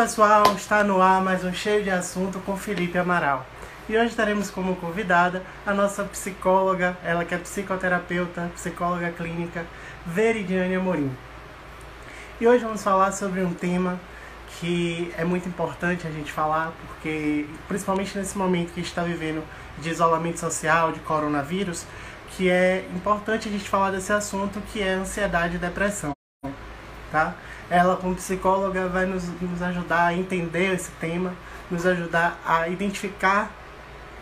[0.00, 3.44] pessoal, está no ar mais um Cheio de Assunto com Felipe Amaral.
[3.86, 9.66] E hoje teremos como convidada a nossa psicóloga, ela que é psicoterapeuta, psicóloga clínica,
[10.06, 11.14] Veridiane Amorim.
[12.40, 14.00] E hoje vamos falar sobre um tema
[14.58, 19.02] que é muito importante a gente falar, porque principalmente nesse momento que a gente está
[19.02, 19.44] vivendo
[19.76, 21.84] de isolamento social, de coronavírus,
[22.30, 26.12] que é importante a gente falar desse assunto que é ansiedade e depressão,
[27.12, 27.34] tá?
[27.70, 31.32] Ela, como psicóloga, vai nos, nos ajudar a entender esse tema,
[31.70, 33.48] nos ajudar a identificar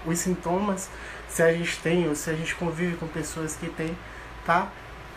[0.06, 0.91] os sintomas,
[1.29, 3.97] se a gente tem ou se a gente convive com pessoas que têm,
[4.45, 4.69] tá?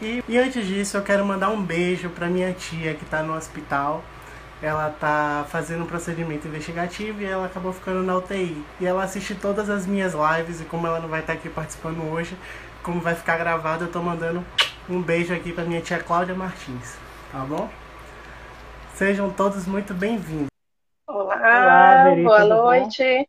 [0.01, 3.35] E, e antes disso, eu quero mandar um beijo para minha tia que está no
[3.35, 4.03] hospital.
[4.61, 8.63] Ela tá fazendo um procedimento investigativo e ela acabou ficando na UTI.
[8.79, 12.01] E ela assiste todas as minhas lives e como ela não vai estar aqui participando
[12.11, 12.37] hoje,
[12.81, 14.43] como vai ficar gravado, eu tô mandando
[14.89, 16.95] um beijo aqui para minha tia Cláudia Martins,
[17.31, 17.69] tá bom?
[19.01, 20.49] Sejam todos muito bem-vindos.
[21.07, 23.03] Olá, Olá Veri, boa noite.
[23.03, 23.25] Bom?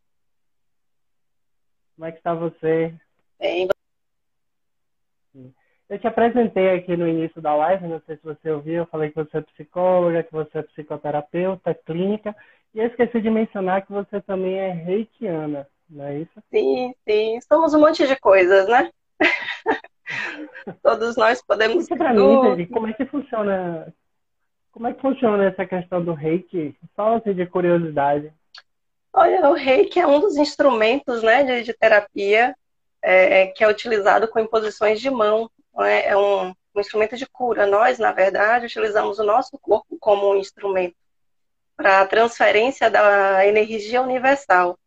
[1.96, 2.94] Como é que está você?
[3.40, 3.68] Bem.
[5.88, 9.08] Eu te apresentei aqui no início da live, não sei se você ouviu, eu falei
[9.08, 12.36] que você é psicóloga, que você é psicoterapeuta, clínica,
[12.74, 16.42] e eu esqueci de mencionar que você também é reikiana, não é isso?
[16.50, 18.90] Sim, sim, somos um monte de coisas, né?
[20.82, 21.84] Todos nós podemos.
[21.84, 23.90] Isso para mim, como é que funciona?
[24.72, 26.74] Como é que funciona essa questão do reiki?
[26.96, 28.32] Só assim de curiosidade.
[29.12, 32.56] Olha, o reiki é um dos instrumentos né, de, de terapia
[33.02, 35.50] é, que é utilizado com imposições de mão.
[35.80, 36.08] É?
[36.08, 37.66] é um, um instrumento de cura.
[37.66, 40.96] Nós, na verdade, utilizamos o nosso corpo como um instrumento
[41.76, 44.78] para a transferência da energia universal.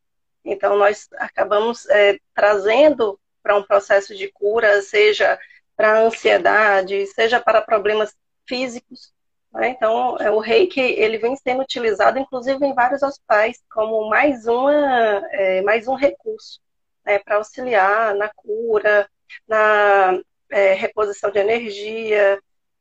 [0.43, 5.39] Então, nós acabamos é, trazendo para um processo de cura, seja
[5.75, 8.15] para ansiedade, seja para problemas
[8.47, 9.14] físicos.
[9.55, 9.69] Né?
[9.69, 15.23] Então, é, o reiki ele vem sendo utilizado, inclusive, em vários hospitais, como mais, uma,
[15.31, 16.59] é, mais um recurso
[17.05, 19.09] né, para auxiliar na cura,
[19.47, 20.19] na
[20.51, 22.39] é, reposição de energia,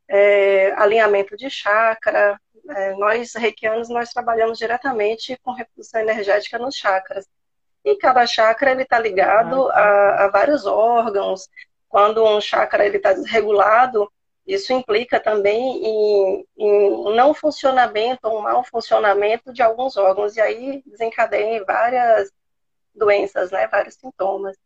[0.08, 2.40] é, alinhamento de chakra.
[2.68, 7.26] É, nós, reikianos, nós trabalhamos diretamente com reposição energética nos chakras.
[7.84, 11.48] E cada chakra ele está ligado ah, a, a, vários órgãos.
[11.88, 14.10] Quando um chakra ele está desregulado,
[14.46, 20.36] isso implica também em, em não funcionamento ou um mau funcionamento de alguns órgãos.
[20.36, 22.30] E aí desencadeia várias
[22.94, 23.66] doenças, né?
[23.66, 24.56] Vários sintomas.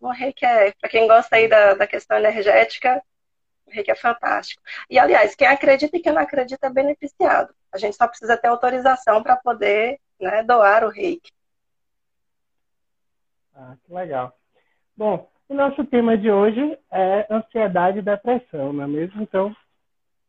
[0.00, 3.02] O reiki é, para quem gosta aí da, da questão energética,
[3.66, 4.62] o reiki é fantástico.
[4.88, 7.54] E, aliás, quem acredita e quem não acredita é beneficiado.
[7.72, 11.32] A gente só precisa ter autorização para poder né, doar o reiki.
[13.54, 14.38] Ah, que legal.
[14.96, 19.22] Bom, o nosso tema de hoje é ansiedade e depressão, não é mesmo?
[19.22, 19.54] Então,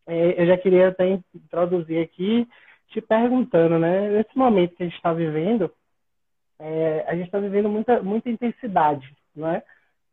[0.07, 2.47] é, eu já queria até introduzir aqui,
[2.89, 4.09] te perguntando, né?
[4.09, 5.71] Nesse momento que a gente está vivendo,
[6.59, 9.63] é, a gente está vivendo muita, muita intensidade, não é?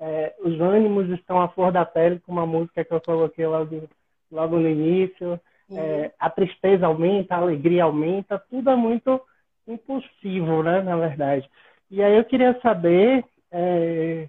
[0.00, 0.34] é?
[0.40, 3.88] Os ânimos estão à flor da pele, com uma música que eu coloquei logo,
[4.30, 5.38] logo no início.
[5.68, 5.78] Uhum.
[5.78, 9.20] É, a tristeza aumenta, a alegria aumenta, tudo é muito
[9.66, 10.80] impulsivo, né?
[10.80, 11.48] Na verdade.
[11.90, 14.28] E aí eu queria saber é,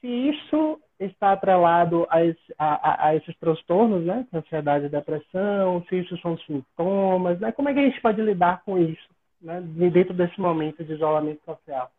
[0.00, 2.18] se isso está atrelado a,
[2.58, 4.26] a, a, esses transtornos, né?
[4.32, 7.52] Ansiedade e depressão, se isso são sintomas, né?
[7.52, 9.08] Como é que a gente pode lidar com isso,
[9.40, 9.60] né?
[9.62, 11.90] Dentro desse momento de isolamento social?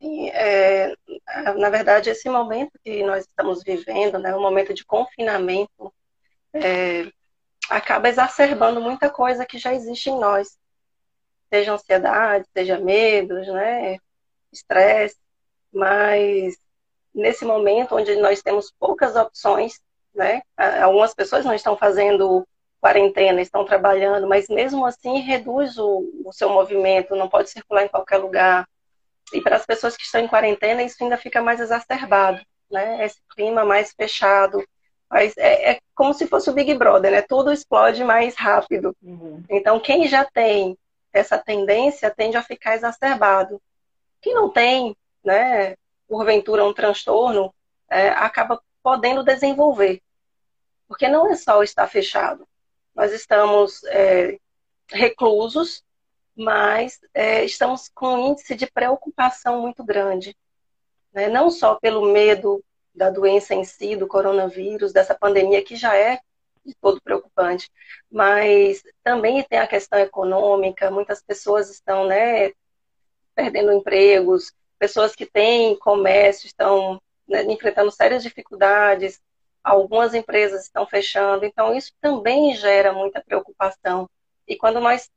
[0.00, 0.94] Sim, é,
[1.56, 4.34] na verdade, esse momento que nós estamos vivendo, né?
[4.34, 5.92] O momento de confinamento,
[6.52, 7.10] é,
[7.68, 10.58] acaba exacerbando muita coisa que já existe em nós.
[11.52, 13.98] Seja ansiedade, seja medos, né?
[14.52, 15.16] estresse,
[15.72, 16.56] mas
[17.14, 19.80] nesse momento onde nós temos poucas opções,
[20.14, 20.42] né?
[20.82, 22.46] Algumas pessoas não estão fazendo
[22.80, 27.88] quarentena, estão trabalhando, mas mesmo assim reduz o, o seu movimento, não pode circular em
[27.88, 28.68] qualquer lugar.
[29.32, 32.40] E para as pessoas que estão em quarentena, isso ainda fica mais exacerbado,
[32.70, 33.04] né?
[33.04, 34.64] Esse clima mais fechado,
[35.10, 37.22] mas é, é, como se fosse o Big Brother, né?
[37.22, 38.96] Tudo explode mais rápido.
[39.02, 39.42] Uhum.
[39.48, 40.76] Então, quem já tem
[41.12, 43.60] essa tendência tende a ficar exacerbado.
[44.20, 45.74] Quem não tem, né,
[46.08, 47.54] porventura um transtorno,
[47.88, 50.02] é, acaba podendo desenvolver.
[50.86, 52.48] Porque não é só estar fechado.
[52.94, 54.38] Nós estamos é,
[54.88, 55.84] reclusos,
[56.34, 60.36] mas é, estamos com um índice de preocupação muito grande.
[61.12, 61.28] Né?
[61.28, 62.64] Não só pelo medo
[62.94, 66.20] da doença em si, do coronavírus, dessa pandemia que já é
[66.64, 67.70] de todo preocupante,
[68.10, 72.52] mas também tem a questão econômica, muitas pessoas estão né,
[73.34, 79.20] perdendo empregos, pessoas que têm comércio estão né, enfrentando sérias dificuldades,
[79.62, 84.08] algumas empresas estão fechando, então isso também gera muita preocupação.
[84.46, 85.10] E quando nós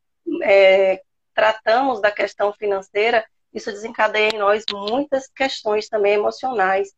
[0.44, 1.02] é,
[1.34, 6.94] tratamos da questão financeira, isso desencadeia em nós muitas questões também emocionais.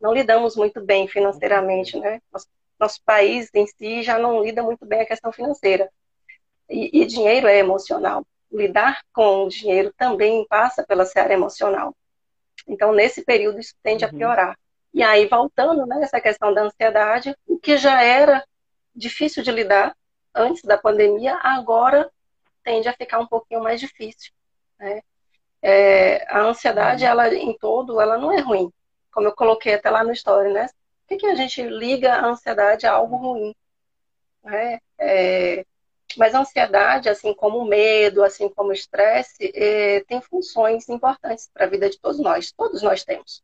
[0.00, 2.20] Não lidamos muito bem financeiramente, né?
[2.32, 2.46] Nosso,
[2.78, 5.90] nosso país em si já não lida muito bem a questão financeira.
[6.68, 8.24] E, e dinheiro é emocional.
[8.50, 11.94] Lidar com o dinheiro também passa pela seara emocional.
[12.66, 14.10] Então, nesse período, isso tende uhum.
[14.10, 14.58] a piorar.
[14.92, 18.44] E aí, voltando né, nessa questão da ansiedade, o que já era
[18.94, 19.96] difícil de lidar
[20.34, 22.10] antes da pandemia, agora
[22.62, 24.32] tende a ficar um pouquinho mais difícil.
[24.78, 25.00] Né?
[25.62, 27.10] É, a ansiedade, uhum.
[27.10, 28.72] ela em todo, ela não é ruim.
[29.12, 30.66] Como eu coloquei até lá no story, né?
[30.66, 33.54] Por que, que a gente liga a ansiedade a algo ruim?
[34.44, 34.78] Né?
[34.98, 35.64] É,
[36.16, 41.50] mas a ansiedade, assim como o medo, assim como o estresse, é, tem funções importantes
[41.52, 42.52] para a vida de todos nós.
[42.52, 43.42] Todos nós temos.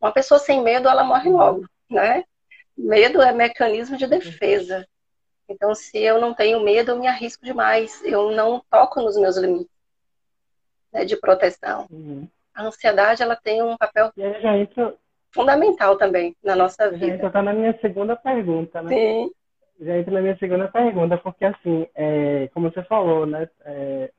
[0.00, 2.24] Uma pessoa sem medo, ela morre logo, né?
[2.76, 4.86] Medo é mecanismo de defesa.
[5.48, 8.02] Então, se eu não tenho medo, eu me arrisco demais.
[8.04, 9.78] Eu não toco nos meus limites
[10.92, 11.86] né, de proteção.
[11.90, 12.28] Uhum.
[12.54, 14.12] A ansiedade, ela tem um papel
[15.30, 17.06] fundamental também na nossa vida.
[17.06, 18.88] Já entra tá na minha segunda pergunta, né?
[18.88, 19.30] Sim.
[19.80, 23.48] Já entra na minha segunda pergunta, porque assim, é, como você falou, né?
[23.64, 24.10] É,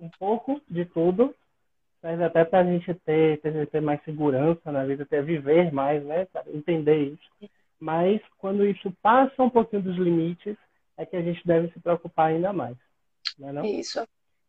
[0.00, 1.34] um pouco de tudo
[2.00, 6.04] serve até para a gente ter, ter, ter, mais segurança na vida, ter viver mais,
[6.04, 6.26] né?
[6.48, 7.50] Entender isso.
[7.78, 10.56] Mas quando isso passa um pouquinho dos limites,
[10.96, 12.76] é que a gente deve se preocupar ainda mais.
[13.38, 13.64] Não é não?
[13.64, 14.04] Isso.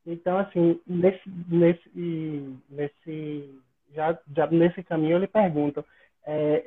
[0.05, 3.61] Então, assim, nesse, nesse, nesse,
[3.93, 5.85] já, já nesse caminho eu lhe pergunto,
[6.25, 6.63] é,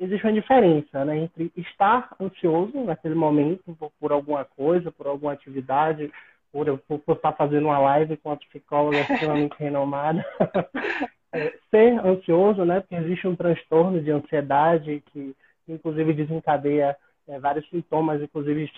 [0.00, 5.32] existe uma diferença né, entre estar ansioso naquele momento por, por alguma coisa, por alguma
[5.32, 6.10] atividade,
[6.50, 10.24] por, por, por, estar fazendo uma live com uma psicóloga extremamente renomada,
[11.32, 15.36] é, ser ansioso, né, porque existe um transtorno de ansiedade que,
[15.68, 16.96] inclusive, desencadeia
[17.30, 18.68] é, vários sintomas, inclusive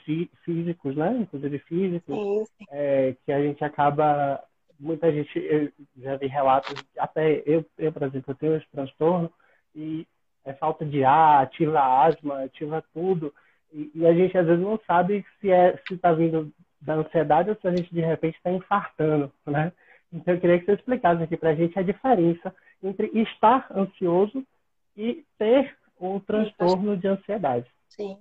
[0.44, 1.16] físicos, né?
[1.20, 2.48] Inclusive físicos.
[2.70, 4.42] É, que a gente acaba.
[4.78, 9.32] Muita gente, eu já vi relatos, até eu, eu, por exemplo, eu tenho esse transtorno
[9.76, 10.04] e
[10.44, 13.32] é falta de ar, ativa asma, ativa tudo.
[13.72, 17.50] E, e a gente às vezes não sabe se é se está vindo da ansiedade
[17.50, 19.72] ou se a gente de repente está infartando, né?
[20.12, 24.44] Então eu queria que você explicasse aqui para a gente a diferença entre estar ansioso
[24.96, 27.66] e ter o transtorno de ansiedade.
[27.88, 28.18] Sim.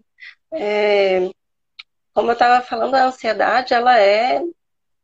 [0.54, 1.30] É,
[2.14, 4.42] como eu estava falando, a ansiedade ela é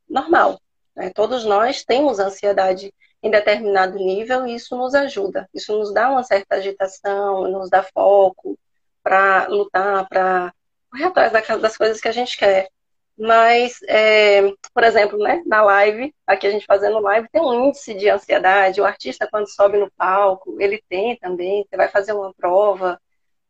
[0.10, 0.60] normal.
[0.96, 1.10] Né?
[1.14, 2.94] Todos nós temos ansiedade
[3.28, 5.48] em determinado nível e isso nos ajuda.
[5.54, 8.58] Isso nos dá uma certa agitação, nos dá foco
[9.04, 10.54] para lutar, para
[10.92, 11.32] correr atrás
[11.62, 12.70] das coisas que a gente quer.
[13.18, 14.42] Mas, é,
[14.74, 18.80] por exemplo, né, na live, aqui a gente fazendo live, tem um índice de ansiedade.
[18.80, 21.66] O artista, quando sobe no palco, ele tem também.
[21.68, 23.00] Você vai fazer uma prova,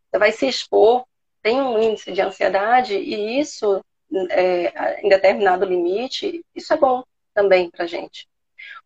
[0.10, 1.06] você vai se expor,
[1.42, 3.84] tem um índice de ansiedade e isso,
[4.32, 7.04] é, em determinado limite, isso é bom
[7.34, 8.28] também para gente.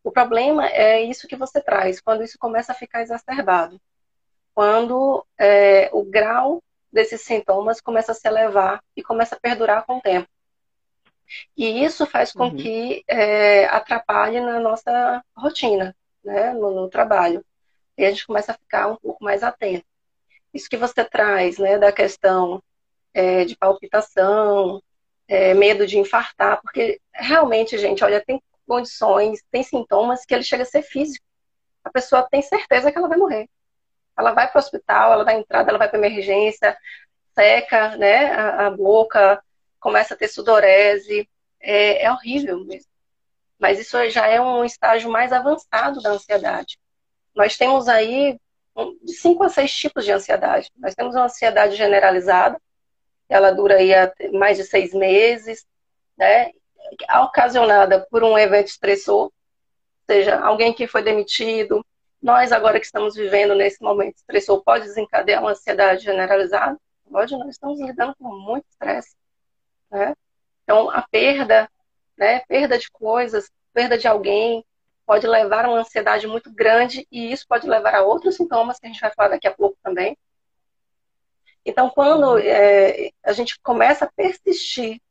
[0.04, 3.80] O problema é isso que você traz, quando isso começa a ficar exacerbado.
[4.54, 9.98] Quando é, o grau desses sintomas começa a se elevar e começa a perdurar com
[9.98, 10.28] o tempo.
[11.56, 12.56] E isso faz com uhum.
[12.58, 17.46] que é, atrapalhe na nossa rotina, né, no, no, trabalho.
[17.98, 19.86] E a gente começa a ficar um pouco mais atento
[20.54, 22.62] isso que você traz, né, da questão
[23.14, 24.82] é, de palpitação,
[25.28, 30.64] é, medo de infartar, porque realmente, gente, olha, tem condições, tem sintomas que ele chega
[30.64, 31.26] a ser físico.
[31.84, 33.50] A pessoa tem certeza que ela vai morrer.
[34.18, 36.78] Ela vai para o hospital, ela dá entrada, ela vai para emergência,
[37.34, 39.42] seca, né, a, a, boca,
[39.80, 41.28] começa a ter sudorese,
[41.60, 42.90] é, é horrível mesmo.
[43.58, 46.78] Mas isso já é um estágio mais avançado da ansiedade.
[47.36, 48.40] Nós temos aí
[49.04, 50.70] de cinco a seis tipos de ansiedade.
[50.78, 52.60] Nós temos uma ansiedade generalizada,
[53.30, 53.92] ela dura aí
[54.34, 55.66] mais de seis meses,
[56.18, 56.52] né?
[57.24, 59.32] Ocasionada por um evento estressor,
[60.06, 61.86] seja, alguém que foi demitido.
[62.22, 66.78] Nós, agora que estamos vivendo nesse momento estressor, pode desencadear uma ansiedade generalizada?
[67.10, 69.16] Pode, nós estamos lidando com muito estresse.
[69.90, 70.14] Né?
[70.64, 71.70] Então, a perda,
[72.18, 72.42] né?
[72.42, 74.64] perda de coisas, perda de alguém,
[75.06, 78.86] pode levar a uma ansiedade muito grande e isso pode levar a outros sintomas que
[78.86, 80.18] a gente vai falar daqui a pouco também.
[81.66, 85.02] Então, quando é, a gente começa a persistir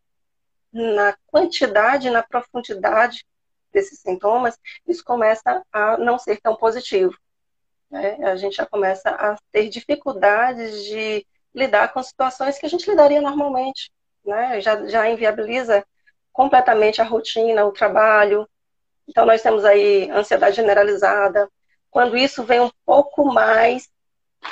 [0.72, 3.24] na quantidade, na profundidade
[3.72, 7.16] desses sintomas, isso começa a não ser tão positivo.
[7.90, 8.16] Né?
[8.24, 13.20] A gente já começa a ter dificuldades de lidar com situações que a gente lidaria
[13.20, 13.90] normalmente.
[14.24, 14.60] Né?
[14.60, 15.84] Já, já inviabiliza
[16.32, 18.48] completamente a rotina, o trabalho,
[19.10, 21.50] então, nós temos aí ansiedade generalizada.
[21.90, 23.90] Quando isso vem um pouco mais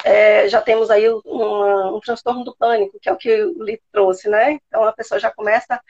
[0.05, 3.83] é, já temos aí uma, um transtorno do pânico, que é o que o Lito
[3.91, 4.59] trouxe, né?
[4.67, 5.81] Então a pessoa já começa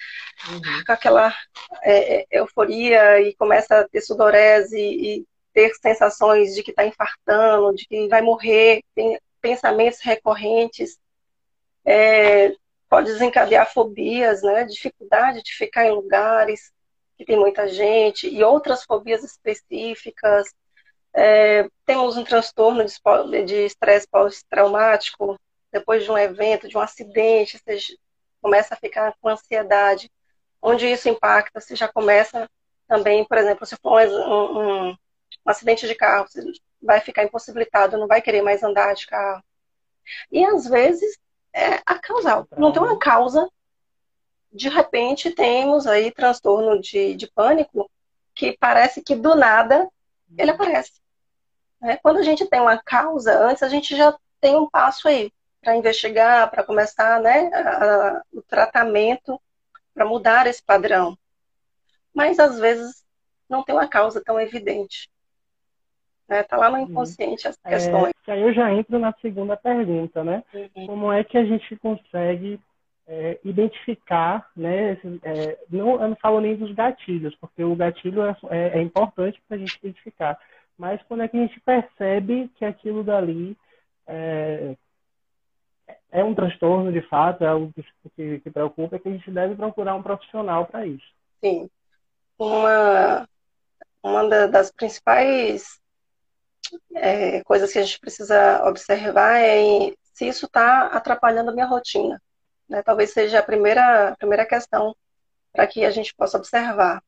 [0.48, 0.84] uhum.
[0.86, 1.34] com aquela
[1.82, 7.74] é, é euforia e começa a ter sudorese e ter sensações de que está infartando,
[7.74, 10.98] de que vai morrer, tem pensamentos recorrentes,
[11.84, 12.52] é,
[12.88, 14.64] pode desencadear fobias, né?
[14.64, 16.72] Dificuldade de ficar em lugares
[17.16, 20.54] que tem muita gente e outras fobias específicas
[21.14, 25.38] é, temos um transtorno de estresse pós-traumático
[25.70, 27.78] depois de um evento, de um acidente, você
[28.40, 30.10] começa a ficar com ansiedade.
[30.60, 32.48] Onde isso impacta, você já começa
[32.86, 34.96] também, por exemplo, se for um, um, um
[35.44, 36.42] acidente de carro, você
[36.82, 39.42] vai ficar impossibilitado, não vai querer mais andar de carro.
[40.32, 41.18] E às vezes
[41.52, 42.46] é a causal.
[42.56, 43.48] Não tem uma causa.
[44.50, 47.90] De repente temos aí transtorno de, de pânico
[48.34, 49.88] que parece que do nada
[50.36, 51.00] ele aparece.
[51.80, 51.96] Né?
[52.02, 55.76] Quando a gente tem uma causa, antes a gente já tem um passo aí para
[55.76, 59.40] investigar, para começar né, a, a, o tratamento
[59.94, 61.16] para mudar esse padrão.
[62.14, 63.04] Mas às vezes
[63.48, 65.08] não tem uma causa tão evidente.
[66.22, 66.42] Está né?
[66.42, 68.12] Tá lá no inconsciente as é, questões.
[68.26, 70.44] É, aí eu já entro na segunda pergunta, né?
[70.52, 70.86] Uhum.
[70.86, 72.60] Como é que a gente consegue
[73.08, 74.92] é, identificar, né?
[75.22, 79.42] É, não, eu não falo nem dos gatilhos, porque o gatilho é, é, é importante
[79.48, 80.38] para a gente identificar
[80.78, 83.58] mas quando é que a gente percebe que aquilo dali
[84.06, 84.76] é,
[86.12, 87.84] é um transtorno de fato, é algo que,
[88.14, 91.04] que, que preocupa, é que a gente deve procurar um profissional para isso.
[91.42, 91.68] Sim.
[92.38, 93.28] Uma,
[94.00, 95.80] uma das principais
[96.94, 102.22] é, coisas que a gente precisa observar é se isso está atrapalhando a minha rotina.
[102.68, 102.82] Né?
[102.82, 104.94] Talvez seja a primeira, a primeira questão
[105.52, 107.02] para que a gente possa observar.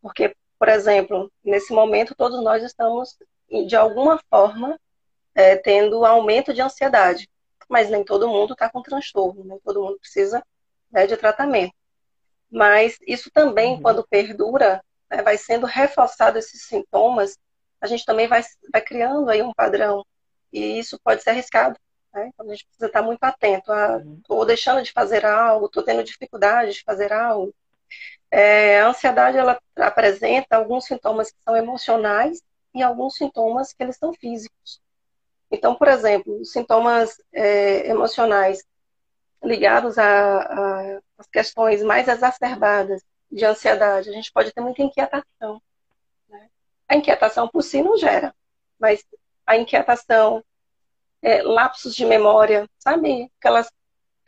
[0.00, 3.16] Porque por exemplo, nesse momento todos nós estamos,
[3.66, 4.78] de alguma forma,
[5.34, 7.28] é, tendo aumento de ansiedade,
[7.68, 10.42] mas nem todo mundo está com transtorno, nem todo mundo precisa
[10.90, 11.72] né, de tratamento.
[12.50, 13.82] Mas isso também, uhum.
[13.82, 17.38] quando perdura, né, vai sendo reforçado esses sintomas,
[17.80, 18.42] a gente também vai,
[18.72, 20.04] vai criando aí um padrão,
[20.52, 21.78] e isso pode ser arriscado.
[22.12, 22.30] Né?
[22.32, 23.72] Então a gente precisa estar muito atento.
[24.18, 24.46] Estou uhum.
[24.46, 27.54] deixando de fazer algo, estou tendo dificuldade de fazer algo,
[28.30, 32.42] é, a ansiedade ela apresenta alguns sintomas que são emocionais
[32.74, 34.80] e alguns sintomas que eles são físicos.
[35.50, 38.62] Então, por exemplo, os sintomas é, emocionais
[39.42, 45.62] ligados às questões mais exacerbadas de ansiedade, a gente pode ter muita inquietação.
[46.28, 46.50] Né?
[46.86, 48.34] A inquietação por si não gera,
[48.78, 49.04] mas
[49.46, 50.44] a inquietação,
[51.22, 53.30] é, lapsos de memória, sabe?
[53.38, 53.70] Aquelas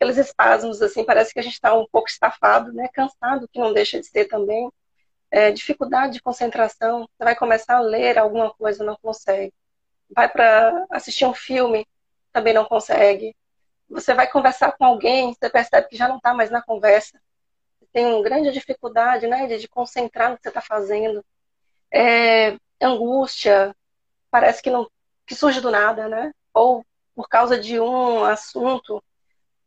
[0.01, 2.87] aqueles espasmos, assim, parece que a gente está um pouco estafado, né?
[2.91, 4.67] Cansado, que não deixa de ser também.
[5.29, 9.53] É, dificuldade de concentração, você vai começar a ler alguma coisa, não consegue.
[10.09, 11.87] Vai para assistir um filme,
[12.33, 13.35] também não consegue.
[13.89, 17.21] Você vai conversar com alguém, você percebe que já não está mais na conversa.
[17.93, 21.23] Tem uma grande dificuldade, né, de, de concentrar no que você está fazendo.
[21.93, 23.75] É, angústia,
[24.31, 24.89] parece que não
[25.27, 26.33] que surge do nada, né?
[26.53, 29.03] Ou por causa de um assunto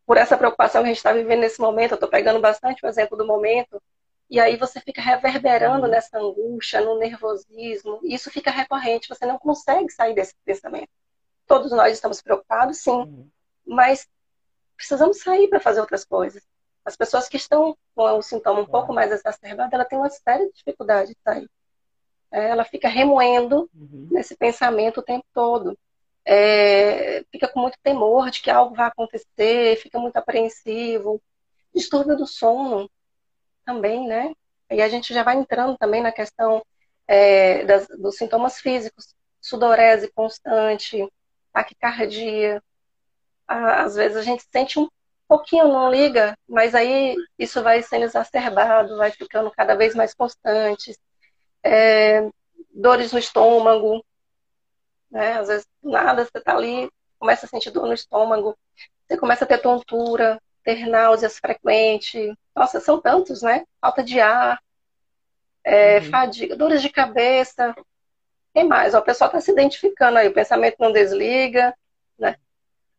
[0.06, 2.88] por essa preocupação que a gente está vivendo nesse momento, eu estou pegando bastante o
[2.88, 3.80] exemplo do momento,
[4.28, 5.90] e aí você fica reverberando uhum.
[5.90, 10.90] nessa angústia, no nervosismo, e isso fica recorrente, você não consegue sair desse pensamento.
[11.46, 13.28] Todos nós estamos preocupados, sim, uhum.
[13.66, 14.08] mas
[14.76, 16.42] precisamos sair para fazer outras coisas.
[16.84, 20.46] As pessoas que estão com o sintoma um pouco mais exacerbado, ela tem uma série
[20.48, 21.48] de dificuldades de sair.
[22.30, 24.08] É, ela fica remoendo uhum.
[24.10, 25.78] nesse pensamento o tempo todo
[26.26, 31.20] é, fica com muito temor de que algo vai acontecer, fica muito apreensivo.
[31.74, 32.90] Distúrbio do sono
[33.64, 34.32] também, né?
[34.70, 36.64] E a gente já vai entrando também na questão
[37.06, 41.06] é, das, dos sintomas físicos, sudorese constante,
[41.52, 42.62] taquicardia.
[43.46, 44.88] Às vezes a gente sente um
[45.28, 50.96] pouquinho, não liga, mas aí isso vai sendo exacerbado, vai ficando cada vez mais constante.
[51.62, 52.28] É,
[52.74, 54.04] dores no estômago,
[55.14, 55.38] né?
[55.38, 58.58] Às vezes, nada, você tá ali, começa a sentir dor no estômago,
[59.06, 62.34] você começa a ter tontura, ter náuseas frequentes.
[62.54, 63.64] Nossa, são tantos, né?
[63.80, 64.60] Falta de ar,
[65.62, 66.10] é, uhum.
[66.10, 67.74] fadiga, dores de cabeça.
[68.52, 71.72] Tem mais, ó, o pessoal está se identificando aí, o pensamento não desliga,
[72.18, 72.36] né?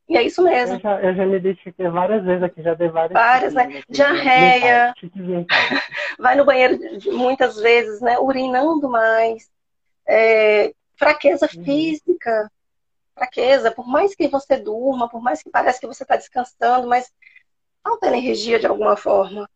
[0.08, 0.76] E é isso mesmo.
[0.76, 3.14] Eu já, eu já me identifiquei várias vezes aqui, já dei várias.
[3.14, 3.82] Várias, né?
[3.90, 4.94] Diarreia.
[6.20, 8.18] Vai no banheiro muitas vezes, né?
[8.20, 9.50] Urinando mais.
[10.08, 11.64] É, fraqueza uhum.
[11.64, 12.52] física,
[13.14, 17.12] fraqueza, por mais que você durma, por mais que pareça que você está descansando, mas
[17.84, 19.50] falta energia de alguma forma.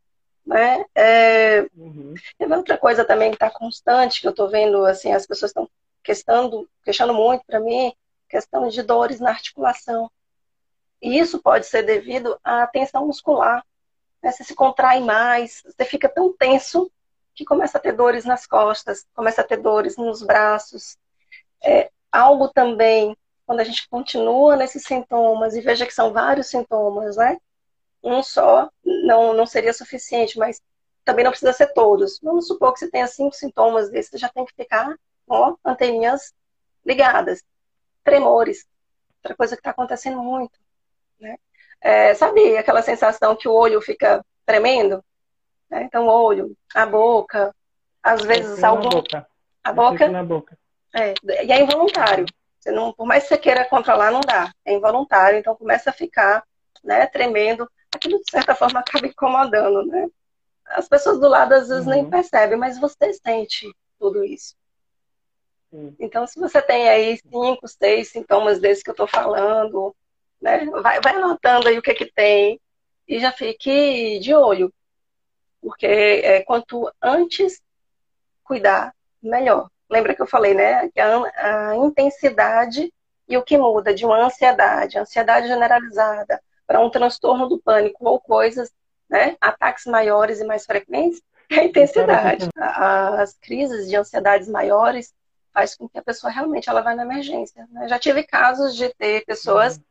[0.46, 0.84] Né?
[0.96, 2.16] É, uhum.
[2.56, 5.70] outra coisa também que está constante, que eu estou vendo, assim, as pessoas estão
[6.04, 7.94] questionando, questionando muito para mim,
[8.28, 10.10] questão de dores na articulação.
[11.02, 13.64] E isso pode ser devido à tensão muscular.
[14.22, 14.32] Né?
[14.32, 16.92] Você se contrai mais, você fica tão tenso
[17.34, 20.98] que começa a ter dores nas costas, começa a ter dores nos braços.
[21.64, 27.18] É, algo também, quando a gente continua nesses sintomas, e veja que são vários sintomas,
[27.18, 27.38] né?
[28.04, 30.62] Um só não, não seria suficiente, mas
[31.04, 32.20] também não precisa ser todos.
[32.22, 34.96] Vamos supor que você tenha cinco sintomas desses, você já tem que ficar
[35.28, 36.34] com anteninhas
[36.86, 37.44] ligadas.
[38.04, 38.66] Tremores,
[39.18, 40.58] outra coisa que está acontecendo muito.
[41.20, 41.36] Né?
[41.82, 45.04] É, sabe aquela sensação que o olho fica tremendo?
[45.70, 45.84] Né?
[45.84, 47.54] Então, o olho, a boca,
[48.02, 48.90] às vezes algum.
[48.90, 49.28] Boca.
[49.64, 50.08] A boca.
[50.08, 50.58] Na boca.
[50.96, 51.14] É,
[51.46, 52.26] e é involuntário.
[52.60, 54.52] Você não, por mais que você queira controlar, não dá.
[54.66, 56.44] É involuntário, então começa a ficar
[56.84, 57.70] né, tremendo.
[57.94, 60.08] Aquilo, de certa forma, acaba incomodando, né?
[60.66, 61.92] As pessoas do lado, às vezes, uhum.
[61.92, 64.56] nem percebem, mas você sente tudo isso.
[65.72, 65.96] Sim.
[66.00, 69.96] Então, se você tem aí cinco, seis sintomas desses que eu estou falando,
[70.42, 72.60] né, vai, vai anotando aí o que que tem
[73.08, 74.74] e já fique de olho.
[75.62, 77.62] Porque é, quanto antes
[78.44, 79.70] cuidar, melhor.
[79.90, 80.90] Lembra que eu falei, né?
[80.90, 82.94] Que a, a intensidade
[83.28, 88.20] e o que muda de uma ansiedade, ansiedade generalizada, para um transtorno do pânico ou
[88.20, 88.72] coisas,
[89.10, 89.36] né?
[89.42, 92.48] Ataques maiores e mais frequentes, é a intensidade.
[92.56, 95.14] As crises de ansiedades maiores
[95.52, 97.68] faz com que a pessoa realmente ela vá na emergência.
[97.72, 97.88] Né?
[97.88, 99.84] Já tive casos de ter pessoas uhum.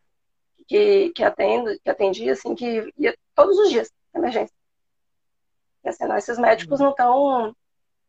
[0.68, 4.54] que, que, atendo, que atendia assim, que ia todos os dias na emergência.
[5.84, 6.86] E, assim, não, esses médicos uhum.
[6.86, 7.56] não estão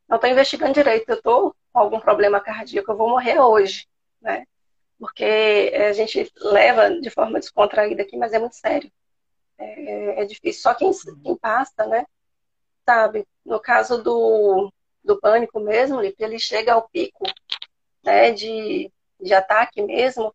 [0.08, 1.10] não estão investigando direito.
[1.10, 3.88] Eu estou com algum problema cardíaco, eu vou morrer hoje,
[4.22, 4.46] né?
[4.98, 8.92] Porque a gente leva de forma descontraída aqui, mas é muito sério.
[9.58, 10.62] É, é difícil.
[10.62, 10.92] Só quem,
[11.24, 12.06] quem passa, né?
[12.86, 13.26] Sabe?
[13.46, 14.72] No caso do,
[15.04, 17.26] do pânico mesmo, ele chega ao pico
[18.04, 20.34] né, de, de ataque mesmo,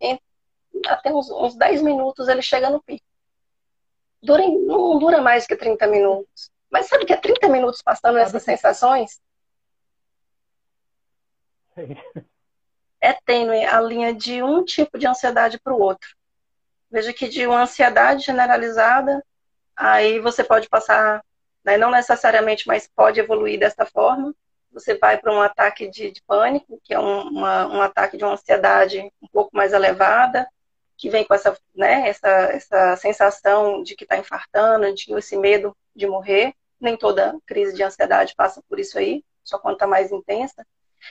[0.00, 0.20] em,
[0.86, 3.04] até uns, uns 10 minutos ele chega no pico.
[4.22, 6.50] Dura, não dura mais que 30 minutos.
[6.70, 9.20] Mas sabe que é 30 minutos passando essas sensações?
[13.00, 16.08] É tênue a linha de um tipo de ansiedade para o outro.
[16.90, 19.22] Veja que de uma ansiedade generalizada,
[19.76, 21.22] aí você pode passar,
[21.62, 24.34] né, não necessariamente, mas pode evoluir dessa forma.
[24.72, 28.24] Você vai para um ataque de, de, pânico, que é um, uma, um ataque de
[28.24, 30.48] uma ansiedade um pouco mais elevada,
[30.96, 35.76] que vem com essa, né, essa, essa sensação de que está infartando, de esse medo
[35.94, 36.54] de morrer.
[36.80, 40.66] Nem toda crise de ansiedade passa por isso aí, só quando está mais intensa.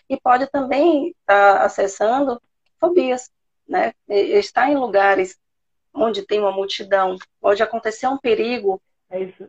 [0.09, 2.41] E pode também estar tá acessando
[2.79, 3.31] fobias,
[3.67, 3.93] né?
[4.07, 5.39] Estar em lugares
[5.93, 8.81] onde tem uma multidão, pode acontecer um perigo.
[9.09, 9.47] É isso.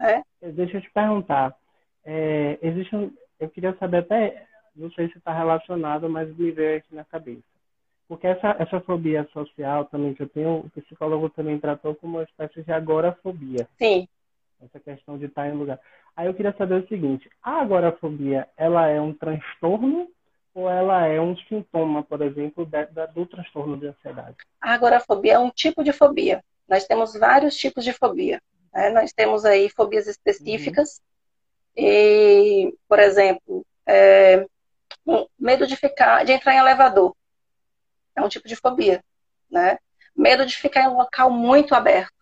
[0.00, 0.22] É?
[0.52, 1.56] Deixa eu te perguntar.
[2.04, 6.78] É, existe um, eu queria saber até, não sei se está relacionado, mas me veio
[6.78, 7.42] aqui na cabeça.
[8.08, 12.24] Porque essa, essa fobia social também que eu tenho, o psicólogo também tratou como uma
[12.24, 13.68] espécie de agorafobia.
[13.76, 14.08] Sim.
[14.60, 15.78] Essa questão de estar em lugar.
[16.18, 20.10] Aí eu queria saber o seguinte, a agorafobia, ela é um transtorno
[20.52, 24.36] ou ela é um sintoma, por exemplo, da, da, do transtorno de ansiedade?
[24.60, 26.44] A agorafobia é um tipo de fobia.
[26.68, 28.42] Nós temos vários tipos de fobia.
[28.74, 28.90] Né?
[28.90, 31.00] Nós temos aí fobias específicas.
[31.76, 31.84] Uhum.
[31.84, 34.44] E, por exemplo, é,
[35.06, 37.14] um medo de ficar, de entrar em elevador
[38.16, 39.04] é um tipo de fobia,
[39.48, 39.78] né?
[40.16, 42.17] Medo de ficar em um local muito aberto.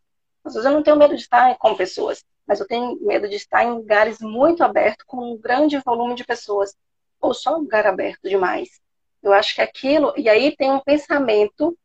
[0.47, 3.35] Às vezes eu não tenho medo de estar com pessoas, mas eu tenho medo de
[3.35, 6.77] estar em lugares muito abertos, com um grande volume de pessoas,
[7.21, 8.81] ou só um lugar aberto demais.
[9.21, 11.77] Eu acho que aquilo, e aí tem um pensamento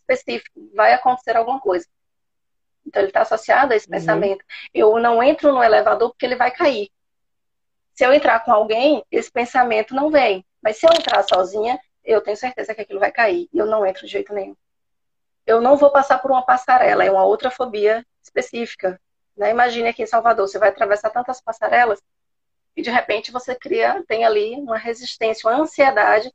[0.00, 1.86] específico, vai acontecer alguma coisa.
[2.86, 3.92] Então ele está associado a esse uhum.
[3.92, 4.42] pensamento.
[4.72, 6.88] Eu não entro no elevador porque ele vai cair.
[7.92, 10.46] Se eu entrar com alguém, esse pensamento não vem.
[10.62, 13.50] Mas se eu entrar sozinha, eu tenho certeza que aquilo vai cair.
[13.52, 14.56] E eu não entro de jeito nenhum.
[15.48, 19.00] Eu não vou passar por uma passarela, é uma outra fobia específica.
[19.34, 19.50] Né?
[19.50, 22.02] Imagine aqui em Salvador, você vai atravessar tantas passarelas
[22.76, 26.30] e de repente você cria, tem ali uma resistência, uma ansiedade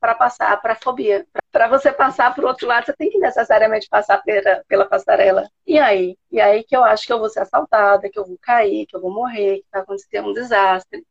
[0.00, 1.26] para passar para a fobia.
[1.52, 5.46] Para você passar para o outro lado, você tem que necessariamente passar pela, pela passarela.
[5.66, 6.16] E aí?
[6.32, 8.96] E aí que eu acho que eu vou ser assaltada, que eu vou cair, que
[8.96, 11.06] eu vou morrer, que vai acontecer um desastre.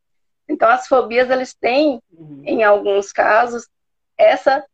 [0.50, 2.42] Então, as fobias, eles têm, uhum.
[2.46, 3.70] em alguns casos,
[4.18, 4.66] essa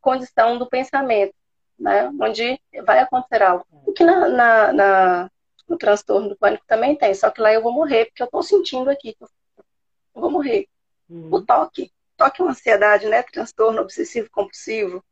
[0.00, 1.34] condição do pensamento,
[1.82, 2.08] né?
[2.20, 3.66] onde vai acontecer algo.
[3.84, 5.30] O que na, na, na,
[5.68, 8.42] no transtorno do pânico também tem, só que lá eu vou morrer, porque eu estou
[8.42, 10.68] sentindo aqui que eu vou morrer.
[11.10, 11.28] Uhum.
[11.32, 13.22] O toque, toque é uma ansiedade, né?
[13.24, 15.04] Transtorno obsessivo compulsivo,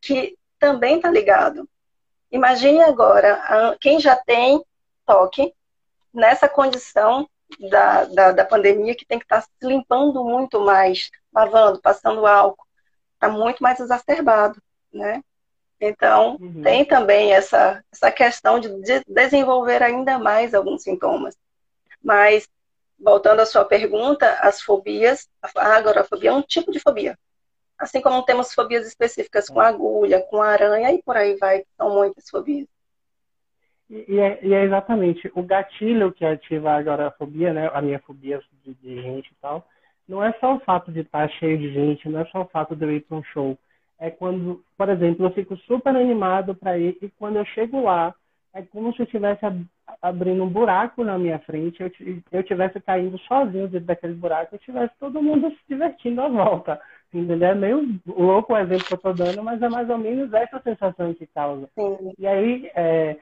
[0.00, 1.68] que também está ligado.
[2.32, 4.64] Imagine agora, quem já tem
[5.06, 5.54] toque,
[6.12, 7.28] nessa condição
[7.68, 12.26] da, da, da pandemia, que tem que estar tá se limpando muito mais, lavando, passando
[12.26, 12.66] álcool,
[13.14, 14.60] está muito mais exacerbado,
[14.92, 15.22] né?
[15.86, 16.62] Então, uhum.
[16.62, 21.36] tem também essa, essa questão de, de desenvolver ainda mais alguns sintomas.
[22.02, 22.48] Mas,
[22.98, 27.18] voltando à sua pergunta, as fobias, a agorafobia é um tipo de fobia.
[27.78, 32.30] Assim como temos fobias específicas com agulha, com aranha e por aí vai, são muitas
[32.30, 32.66] fobias.
[33.90, 37.70] E é, e é, exatamente o gatilho que ativa a agorafobia, né?
[37.74, 39.68] A minha fobia de, de, gente e tal.
[40.08, 42.74] Não é só o fato de estar cheio de gente, não é só o fato
[42.74, 43.58] de eu ir para um show.
[43.98, 48.14] É quando, por exemplo, eu fico super animado para ir e quando eu chego lá,
[48.52, 49.44] é como se eu estivesse
[50.00, 51.90] abrindo um buraco na minha frente, eu,
[52.30, 56.80] eu tivesse caindo sozinho dentro daquele buraco, e tivesse todo mundo se divertindo à volta.
[57.12, 57.48] Entendeu?
[57.48, 60.60] É meio louco o exemplo que eu estou dando, mas é mais ou menos essa
[60.60, 61.68] sensação que causa.
[61.74, 62.12] Sim.
[62.18, 63.16] E aí, é,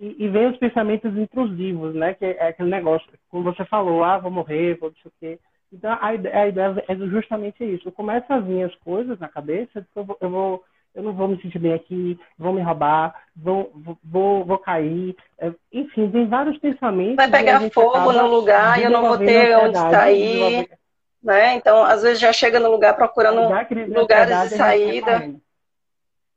[0.00, 2.14] e, e, vem os pensamentos intrusivos, né?
[2.14, 5.38] Que é aquele negócio, como você falou, ah, vou morrer, vou sei o quê.
[5.76, 7.92] Então, a, a ideia é justamente isso.
[7.92, 11.40] Começa a vir as coisas na cabeça, eu vou, eu vou eu não vou me
[11.42, 13.70] sentir bem aqui, vão me roubar, vou,
[14.02, 15.14] vou, vou cair.
[15.38, 17.16] É, enfim, tem vários pensamentos.
[17.16, 20.70] Vai pegar fogo no lugar e eu não vou ter onde sair.
[21.22, 21.54] Né?
[21.54, 23.42] Então, às vezes já chega no lugar procurando
[23.88, 25.18] lugares de saída.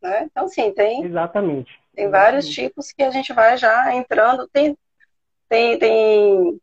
[0.02, 0.28] Né?
[0.30, 1.06] Então, sim, tem.
[1.06, 1.72] Exatamente.
[1.96, 2.12] Tem Exatamente.
[2.12, 4.46] vários tipos que a gente vai já entrando.
[4.50, 4.78] Tem,
[5.48, 6.60] tem, tem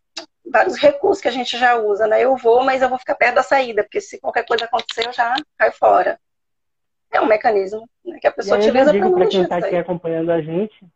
[0.51, 2.23] vários recursos que a gente já usa, né?
[2.23, 5.13] Eu vou, mas eu vou ficar perto da saída, porque se qualquer coisa acontecer, eu
[5.13, 6.19] já caio fora
[7.13, 10.41] é um mecanismo né, que a pessoa utiliza para Para quem está aqui acompanhando a
[10.41, 10.87] gente,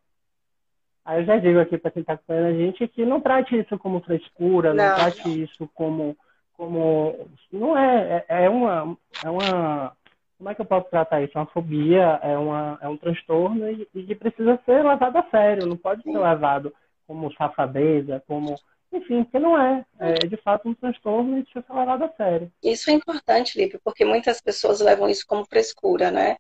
[1.05, 3.79] aí eu já digo aqui para quem está acompanhando a gente que não trate isso
[3.79, 5.37] como frescura, não, não trate não.
[5.37, 6.17] isso como
[6.57, 9.93] como não é, é, é uma é uma
[10.37, 11.37] como é que eu posso tratar isso?
[11.37, 15.23] É uma fobia, é, uma, é um transtorno e, e que precisa ser levado a
[15.31, 16.13] sério, não pode Sim.
[16.13, 16.73] ser levado
[17.07, 18.59] como safadeza, como
[18.92, 19.85] enfim, porque não é.
[19.98, 22.53] É de fato um transtorno e precisa ser levado a sério.
[22.62, 26.37] Isso é importante, Lipe, porque muitas pessoas levam isso como frescura, né?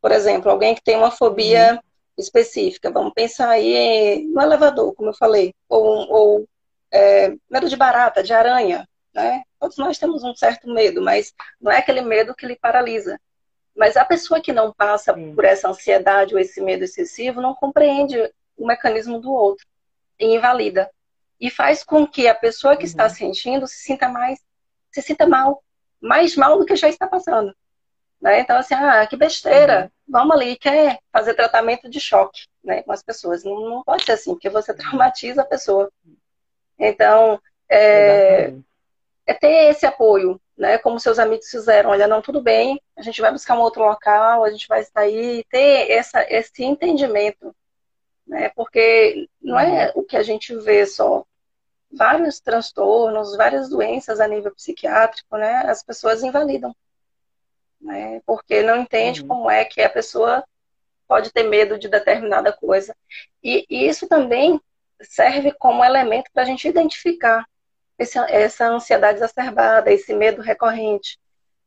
[0.00, 1.78] Por exemplo, alguém que tem uma fobia uhum.
[2.16, 6.48] específica, vamos pensar aí no elevador, como eu falei, ou, ou
[6.90, 9.42] é, medo de barata, de aranha, né?
[9.58, 13.20] Todos nós temos um certo medo, mas não é aquele medo que lhe paralisa.
[13.76, 15.34] Mas a pessoa que não passa Sim.
[15.34, 18.16] por essa ansiedade ou esse medo excessivo não compreende
[18.56, 19.66] o mecanismo do outro
[20.18, 20.90] e invalida
[21.40, 23.10] e faz com que a pessoa que está uhum.
[23.10, 24.40] sentindo se sinta mais,
[24.92, 25.62] se sinta mal,
[26.00, 27.54] mais mal do que já está passando.
[28.20, 28.40] Né?
[28.40, 29.90] Então, assim, ah, que besteira, uhum.
[30.08, 33.42] vamos ali, quer fazer tratamento de choque né, com as pessoas.
[33.42, 35.90] Não, não pode ser assim, porque você traumatiza a pessoa.
[36.78, 38.52] Então, é,
[39.26, 40.76] é ter esse apoio, né?
[40.78, 44.44] Como seus amigos fizeram, olha, não, tudo bem, a gente vai buscar um outro local,
[44.44, 47.54] a gente vai sair, ter essa, esse entendimento,
[48.26, 48.50] né?
[48.50, 50.02] Porque não é uhum.
[50.02, 51.24] o que a gente vê só,
[51.92, 55.64] vários transtornos, várias doenças a nível psiquiátrico, né?
[55.66, 56.74] As pessoas invalidam,
[57.80, 58.20] né?
[58.24, 59.28] Porque não entende uhum.
[59.28, 60.44] como é que a pessoa
[61.08, 62.94] pode ter medo de determinada coisa.
[63.42, 64.60] E, e isso também
[65.02, 67.44] serve como elemento para a gente identificar
[67.98, 71.18] esse, essa ansiedade exacerbada, esse medo recorrente,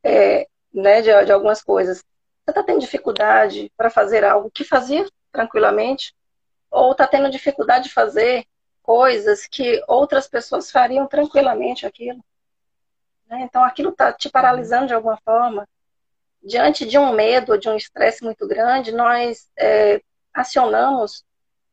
[0.02, 1.02] é, né?
[1.02, 1.98] De, de algumas coisas.
[1.98, 6.14] Você está tendo dificuldade para fazer algo que fazia tranquilamente?
[6.70, 8.46] Ou está tendo dificuldade de fazer
[8.84, 12.22] coisas que outras pessoas fariam tranquilamente aquilo.
[13.26, 13.40] Né?
[13.42, 15.66] Então aquilo está te paralisando de alguma forma.
[16.42, 20.02] Diante de um medo ou de um estresse muito grande, nós é,
[20.34, 21.24] acionamos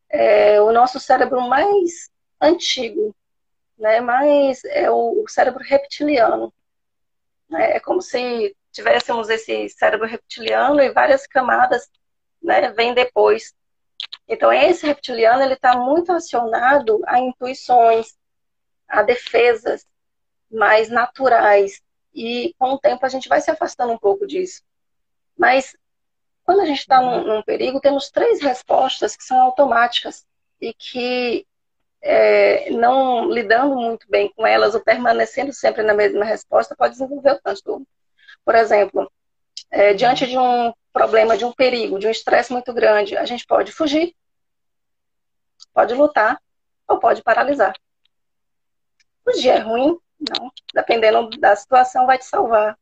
[0.09, 3.13] é, o nosso cérebro mais antigo,
[3.77, 3.99] né?
[3.99, 6.53] mais é o, cérebro reptiliano.
[7.49, 7.73] Né?
[7.75, 11.91] É como se tivéssemos esse cérebro reptiliano e várias camadas
[12.41, 13.53] né, vêm depois
[14.31, 18.15] então, esse reptiliano ele está muito acionado a intuições,
[18.87, 19.85] a defesas
[20.49, 21.81] mais naturais.
[22.15, 24.63] E com o tempo a gente vai se afastando um pouco disso.
[25.37, 25.75] Mas
[26.45, 30.25] quando a gente está num, num, perigo, temos três respostas que são automáticas
[30.61, 31.45] e que,
[32.01, 37.31] é, não lidando muito bem com elas ou permanecendo sempre na mesma resposta, pode desenvolver
[37.31, 37.85] o transtorno.
[38.45, 39.11] Por exemplo,
[39.69, 43.45] é, diante de um problema, de um perigo, de um estresse muito grande, a gente
[43.45, 44.15] pode fugir,
[45.73, 46.41] pode lutar
[46.87, 47.73] ou pode paralisar.
[49.23, 49.97] Fugir é ruim?
[50.19, 50.51] Não.
[50.73, 52.77] Dependendo da situação, vai te salvar.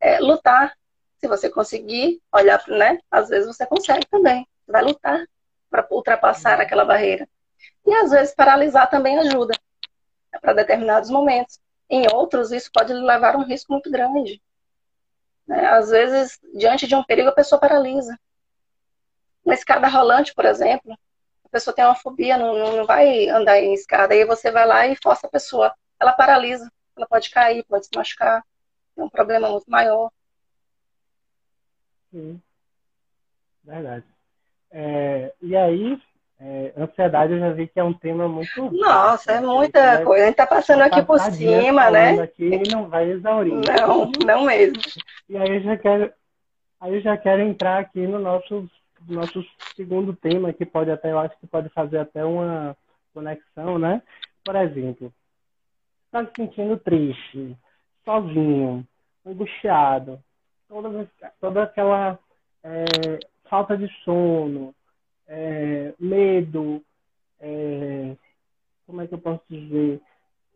[0.00, 0.76] É, lutar,
[1.18, 2.98] se você conseguir olhar, né?
[3.10, 4.46] Às vezes você consegue também.
[4.66, 5.26] Vai lutar
[5.70, 7.28] para ultrapassar aquela barreira.
[7.86, 9.54] E às vezes paralisar também ajuda
[10.40, 11.58] para determinados momentos.
[11.88, 14.42] Em outros, isso pode levar a um risco muito grande.
[15.46, 15.66] Né?
[15.66, 18.18] Às vezes, diante de um perigo, a pessoa paralisa.
[19.44, 20.96] Uma escada rolante, por exemplo,
[21.54, 24.96] pessoa tem uma fobia, não, não vai andar em escada, aí você vai lá e
[24.96, 25.72] força a pessoa.
[26.00, 28.42] Ela paralisa, ela pode cair, pode se machucar,
[28.96, 30.10] é um problema muito maior.
[32.10, 32.42] Sim,
[33.62, 34.04] verdade.
[34.68, 35.96] É, e aí,
[36.40, 38.72] é, ansiedade eu já vi que é um tema muito.
[38.72, 40.04] Nossa, é muita né?
[40.04, 40.24] coisa.
[40.24, 42.20] A gente tá passando aqui por cima, né?
[42.20, 43.54] Aqui e não vai exaurir.
[43.54, 44.82] Não, não mesmo.
[45.28, 46.12] E aí eu já quero,
[46.80, 48.68] aí eu já quero entrar aqui no nosso,
[49.08, 49.44] nosso
[49.76, 52.76] segundo tema, que pode até, eu acho que pode fazer até uma
[53.12, 54.02] conexão, né?
[54.44, 55.12] Por exemplo,
[56.06, 57.56] está se sentindo triste,
[58.04, 58.86] sozinho,
[59.24, 60.22] angustiado,
[60.68, 62.18] toda, toda aquela
[62.62, 62.84] é,
[63.48, 64.74] falta de sono,
[65.26, 66.82] é, medo,
[67.40, 68.16] é,
[68.86, 70.00] como é que eu posso dizer?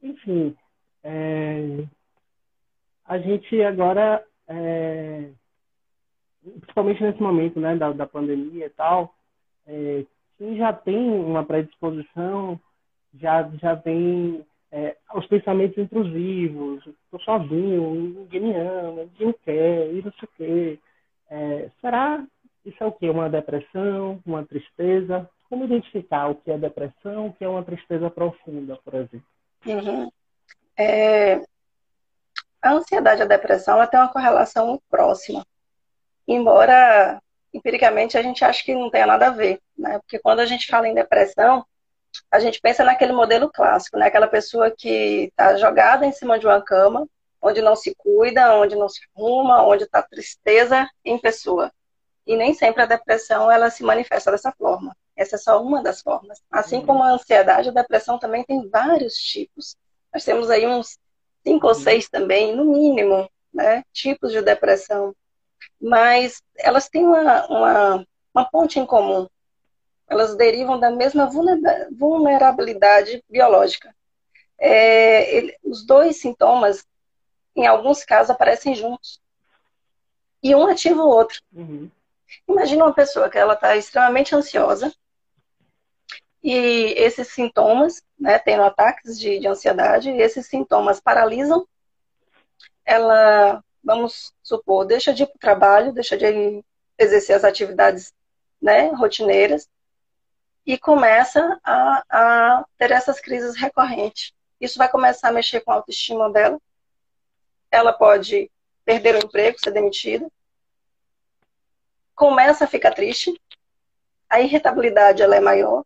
[0.02, 0.56] Enfim,
[1.02, 1.84] é,
[3.04, 5.30] a gente agora, é,
[6.42, 9.14] principalmente nesse momento né, da, da pandemia e tal,
[9.66, 10.05] é,
[10.37, 12.59] quem já tem uma predisposição
[13.14, 20.03] já, já tem é, os pensamentos intrusivos, estou sozinho, ninguém me ama, ninguém quer, e
[20.03, 20.79] não sei o quê.
[21.31, 22.24] É, será
[22.64, 23.09] isso é o que?
[23.09, 25.29] Uma depressão, uma tristeza?
[25.48, 29.27] Como identificar o que é depressão, o que é uma tristeza profunda, por exemplo?
[29.66, 30.11] Uhum.
[30.77, 31.40] É...
[32.61, 35.46] A ansiedade e a depressão ela tem uma correlação próxima.
[36.28, 37.20] Embora,
[37.52, 39.60] empiricamente, a gente ache que não tenha nada a ver.
[39.76, 39.98] Né?
[40.00, 41.64] Porque quando a gente fala em depressão,
[42.30, 44.06] a gente pensa naquele modelo clássico, né?
[44.06, 47.06] Aquela pessoa que está jogada em cima de uma cama,
[47.40, 51.72] onde não se cuida, onde não se arruma, onde está tristeza em pessoa.
[52.26, 54.94] E nem sempre a depressão ela se manifesta dessa forma.
[55.16, 56.42] Essa é só uma das formas.
[56.50, 59.76] Assim como a ansiedade, a depressão também tem vários tipos.
[60.12, 60.98] Nós temos aí uns
[61.42, 63.82] cinco ou seis também, no mínimo, né?
[63.92, 65.14] Tipos de depressão.
[65.81, 69.29] Mas elas têm uma, uma, uma ponte em comum
[70.09, 71.31] elas derivam da mesma
[71.92, 73.94] vulnerabilidade biológica.
[74.59, 76.85] É, ele, os dois sintomas,
[77.55, 79.21] em alguns casos, aparecem juntos.
[80.42, 81.40] E um ativa o outro.
[81.53, 81.90] Uhum.
[82.49, 84.92] Imagina uma pessoa que ela está extremamente ansiosa
[86.42, 91.66] e esses sintomas, né, tendo ataques de, de ansiedade, esses sintomas paralisam.
[92.85, 96.64] Ela, vamos supor, deixa de ir para o trabalho, deixa de
[96.98, 98.12] exercer as atividades
[98.60, 99.68] né, rotineiras,
[100.66, 104.34] e começa a, a ter essas crises recorrentes.
[104.60, 106.60] Isso vai começar a mexer com a autoestima dela.
[107.70, 108.50] Ela pode
[108.84, 110.30] perder o emprego, ser demitida.
[112.14, 113.40] Começa a ficar triste.
[114.28, 115.84] A irritabilidade ela é maior.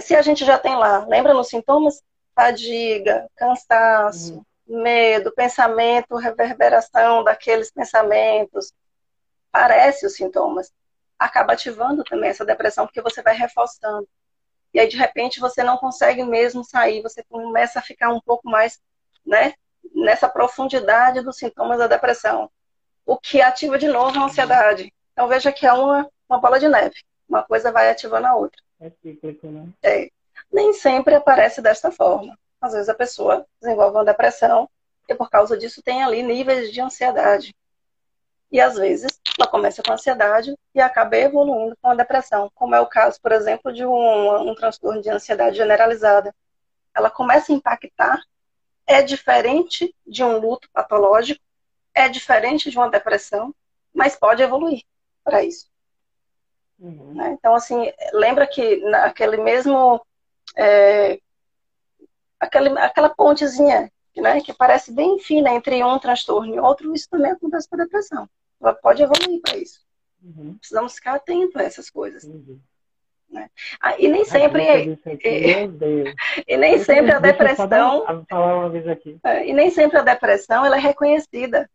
[0.00, 2.00] Se a gente já tem lá, lembra nos sintomas?
[2.36, 4.44] Fadiga, cansaço, uhum.
[4.66, 8.72] Medo, pensamento, reverberação daqueles pensamentos.
[9.50, 10.72] Parece os sintomas
[11.18, 14.08] acaba ativando também essa depressão, porque você vai reforçando.
[14.72, 18.48] E aí, de repente, você não consegue mesmo sair, você começa a ficar um pouco
[18.48, 18.78] mais,
[19.24, 19.54] né,
[19.94, 22.50] nessa profundidade dos sintomas da depressão.
[23.04, 24.92] O que ativa de novo a ansiedade.
[25.12, 26.96] Então, veja que é uma, uma bola de neve.
[27.28, 28.60] Uma coisa vai ativando a outra.
[28.80, 29.68] É cíclico, né?
[29.82, 30.10] É.
[30.52, 32.38] Nem sempre aparece desta forma.
[32.66, 34.68] Às vezes a pessoa desenvolve uma depressão
[35.08, 37.54] e por causa disso tem ali níveis de ansiedade.
[38.50, 42.80] E às vezes ela começa com ansiedade e acaba evoluindo com a depressão, como é
[42.80, 46.34] o caso, por exemplo, de um, um transtorno de ansiedade generalizada.
[46.94, 48.20] Ela começa a impactar,
[48.86, 51.40] é diferente de um luto patológico,
[51.94, 53.54] é diferente de uma depressão,
[53.92, 54.82] mas pode evoluir
[55.24, 55.68] para isso.
[56.78, 57.14] Uhum.
[57.14, 57.36] Né?
[57.38, 60.04] Então, assim, lembra que naquele mesmo.
[60.56, 61.20] É,
[62.40, 67.32] aquele, aquela pontezinha né, que parece bem fina entre um transtorno e outro, isso também
[67.32, 68.28] acontece com a depressão.
[68.60, 69.80] Ela pode evoluir para isso.
[70.22, 70.56] Uhum.
[70.58, 72.24] Precisamos ficar atentos a essas coisas.
[72.24, 72.58] Uhum.
[73.30, 73.50] Né?
[73.80, 74.98] Ah, e nem sempre.
[75.22, 75.68] e,
[76.48, 78.06] e nem sempre a depressão.
[79.24, 81.68] É, e nem sempre a depressão ela é reconhecida.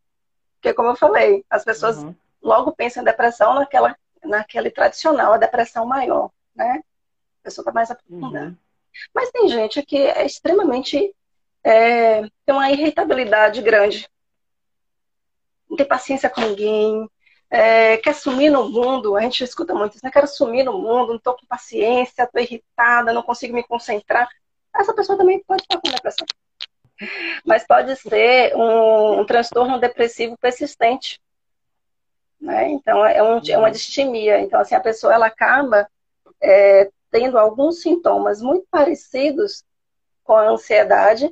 [0.55, 2.15] Porque, como eu falei, as pessoas uhum.
[2.41, 6.31] logo pensam em depressão naquela, naquele tradicional, a depressão maior.
[6.55, 6.81] Né?
[7.41, 8.55] A pessoa está mais aprofundada.
[8.91, 9.09] Uhum.
[9.13, 11.13] Mas tem gente que é extremamente
[11.63, 14.09] é, tem uma irritabilidade grande.
[15.69, 17.07] Não tem paciência com ninguém,
[17.51, 20.09] é, quer sumir no mundo, a gente escuta muito isso, né?
[20.09, 24.29] Quero sumir no mundo, não estou com paciência, estou irritada, não consigo me concentrar.
[24.73, 26.25] Essa pessoa também pode estar com depressão.
[27.45, 31.19] Mas pode ser um, um transtorno depressivo persistente.
[32.39, 32.69] Né?
[32.69, 34.39] Então, é, um, é, uma distimia.
[34.39, 35.89] Então, assim, a pessoa ela acaba
[36.41, 39.63] é, tendo alguns sintomas muito parecidos
[40.23, 41.31] com a ansiedade,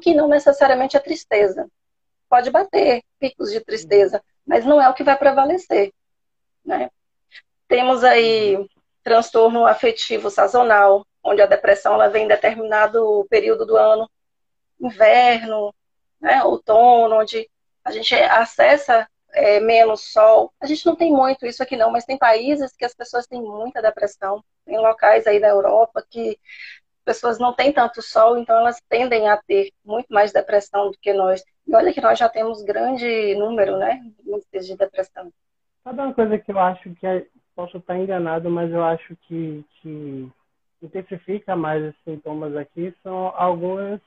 [0.00, 1.68] que não necessariamente é tristeza.
[2.28, 5.92] Pode bater picos de tristeza, mas não é o que vai prevalecer.
[6.64, 6.90] Né?
[7.68, 8.66] Temos aí
[9.02, 14.08] transtorno afetivo sazonal, onde a depressão ela vem em determinado período do ano,
[14.80, 15.74] inverno,
[16.20, 17.48] né, outono, onde
[17.84, 20.52] a gente acessa é, menos sol.
[20.60, 23.40] A gente não tem muito isso aqui não, mas tem países que as pessoas têm
[23.40, 24.42] muita depressão.
[24.64, 26.38] Tem locais aí da Europa que
[27.04, 31.12] pessoas não têm tanto sol, então elas tendem a ter muito mais depressão do que
[31.12, 31.42] nós.
[31.66, 34.00] E olha que nós já temos grande número, né,
[34.52, 35.32] de depressão.
[35.82, 39.64] Sabe uma coisa que eu acho que é, posso estar enganado, mas eu acho que,
[39.80, 40.30] que
[40.80, 44.00] intensifica mais os sintomas aqui são alguns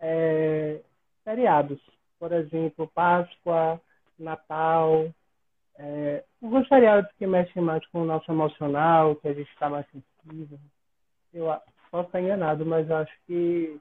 [0.00, 0.80] é,
[1.24, 1.78] feriados.
[2.18, 3.80] Por exemplo, Páscoa,
[4.22, 5.10] Natal,
[5.78, 9.86] é, alguns feriados que mexem mais com o nosso emocional, que a gente está mais
[9.86, 10.58] sensível.
[11.32, 11.46] Eu
[11.90, 13.80] posso estar enganado, mas acho que,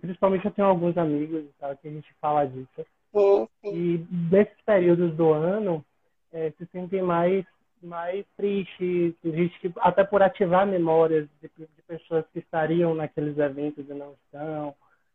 [0.00, 2.86] principalmente eu tenho alguns amigos tá, que a gente fala disso.
[3.12, 3.74] Sim, sim.
[3.74, 5.84] E nesses períodos do ano,
[6.32, 7.44] é, se sentem mais
[7.82, 13.94] mais tristes, gente, até por ativar memórias de, de, pessoas que estariam naqueles eventos e
[13.94, 14.74] não estão,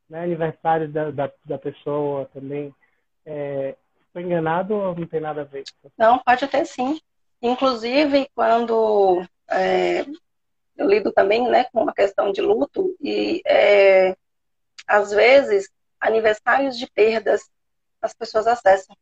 [0.09, 0.23] né?
[0.23, 2.73] aniversário da, da, da pessoa também.
[3.25, 3.75] É,
[4.11, 5.63] Estou enganado ou não tem nada a ver?
[5.97, 6.99] Não, pode ter sim.
[7.41, 10.05] Inclusive, quando é,
[10.75, 14.13] eu lido também né, com uma questão de luto, e é,
[14.85, 17.49] às vezes, aniversários de perdas,
[18.01, 18.97] as pessoas acessam,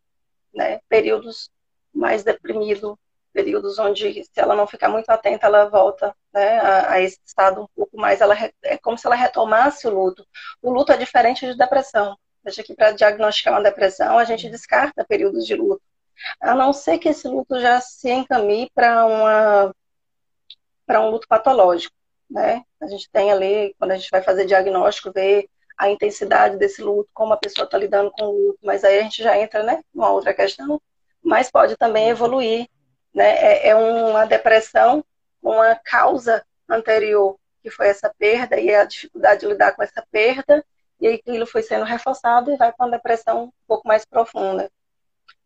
[0.54, 0.80] né?
[0.88, 1.50] Períodos
[1.92, 2.96] mais deprimidos,
[3.34, 7.64] períodos onde, se ela não ficar muito atenta, ela volta né, a, a, esse estado
[7.64, 8.22] um pouco mais.
[8.22, 10.24] Ela é como se ela retomasse o luto.
[10.62, 12.16] O luto é diferente de depressão.
[12.44, 15.82] Veja que para diagnosticar uma depressão, a gente descarta períodos de luto.
[16.40, 19.76] A não ser que esse luto já se encaminhe para uma
[20.86, 21.94] para um luto patológico,
[22.30, 22.64] né?
[22.82, 25.48] A gente tem ali, quando a gente vai fazer diagnóstico, ver
[25.78, 29.04] a intensidade desse luto, como a pessoa está lidando com o luto, mas aí a
[29.04, 30.82] gente já entra, né, numa outra questão.
[31.24, 32.68] Mas pode também evoluir,
[33.14, 33.30] né?
[33.38, 35.06] É, é uma depressão
[35.42, 40.04] com uma causa anterior, que foi essa perda e a dificuldade de lidar com essa
[40.12, 40.66] perda,
[41.00, 44.70] e aquilo foi sendo reforçado e vai para uma depressão um pouco mais profunda.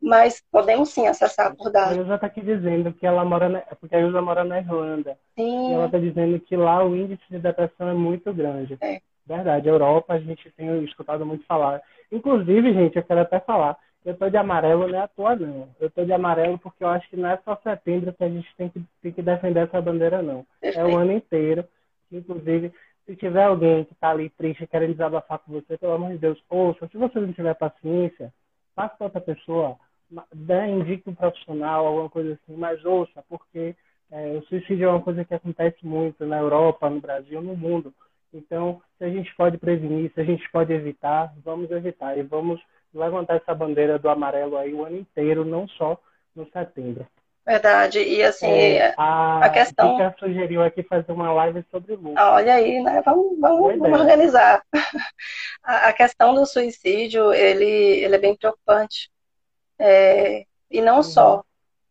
[0.02, 1.98] Mas podemos sim acessar por dados.
[1.98, 5.18] A Ilza está aqui dizendo que ela mora na, porque a Ilza mora na Irlanda.
[5.36, 5.72] Sim.
[5.72, 8.78] E ela está dizendo que lá o índice de depressão é muito grande.
[8.82, 9.00] É.
[9.26, 11.82] Verdade, Europa a gente tem escutado muito falar.
[12.12, 15.70] Inclusive, gente, eu quero até falar, eu tô de amarelo não é à toa não.
[15.80, 18.54] Eu tô de amarelo porque eu acho que não é só setembro que a gente
[18.58, 20.46] tem que, tem que defender essa bandeira, não.
[20.62, 21.66] É o ano inteiro.
[22.12, 22.74] Inclusive,
[23.06, 26.42] se tiver alguém que está ali triste querendo desabafar com você, pelo amor de Deus,
[26.50, 26.88] ouça.
[26.88, 28.34] Se você não tiver paciência,
[28.76, 29.78] faça para outra pessoa,
[30.34, 33.76] dê, indique um profissional, alguma coisa assim, mas ouça, porque
[34.12, 37.94] é, o suicídio é uma coisa que acontece muito na Europa, no Brasil, no mundo.
[38.34, 42.18] Então, se a gente pode prevenir, se a gente pode evitar, vamos evitar.
[42.18, 42.62] E vamos
[42.94, 46.00] levantar essa bandeira do amarelo aí o ano inteiro, não só
[46.36, 47.06] no setembro.
[47.46, 48.00] Verdade.
[48.00, 49.98] E assim, é, a, a questão.
[49.98, 52.20] A sugeriu aqui fazer uma live sobre luto.
[52.20, 53.02] Olha aí, né?
[53.04, 54.64] Vamos, vamos, vamos organizar.
[55.62, 59.12] a, a, questão do suicídio, ele, ele é bem preocupante.
[59.78, 61.04] É, e não uhum.
[61.04, 61.44] só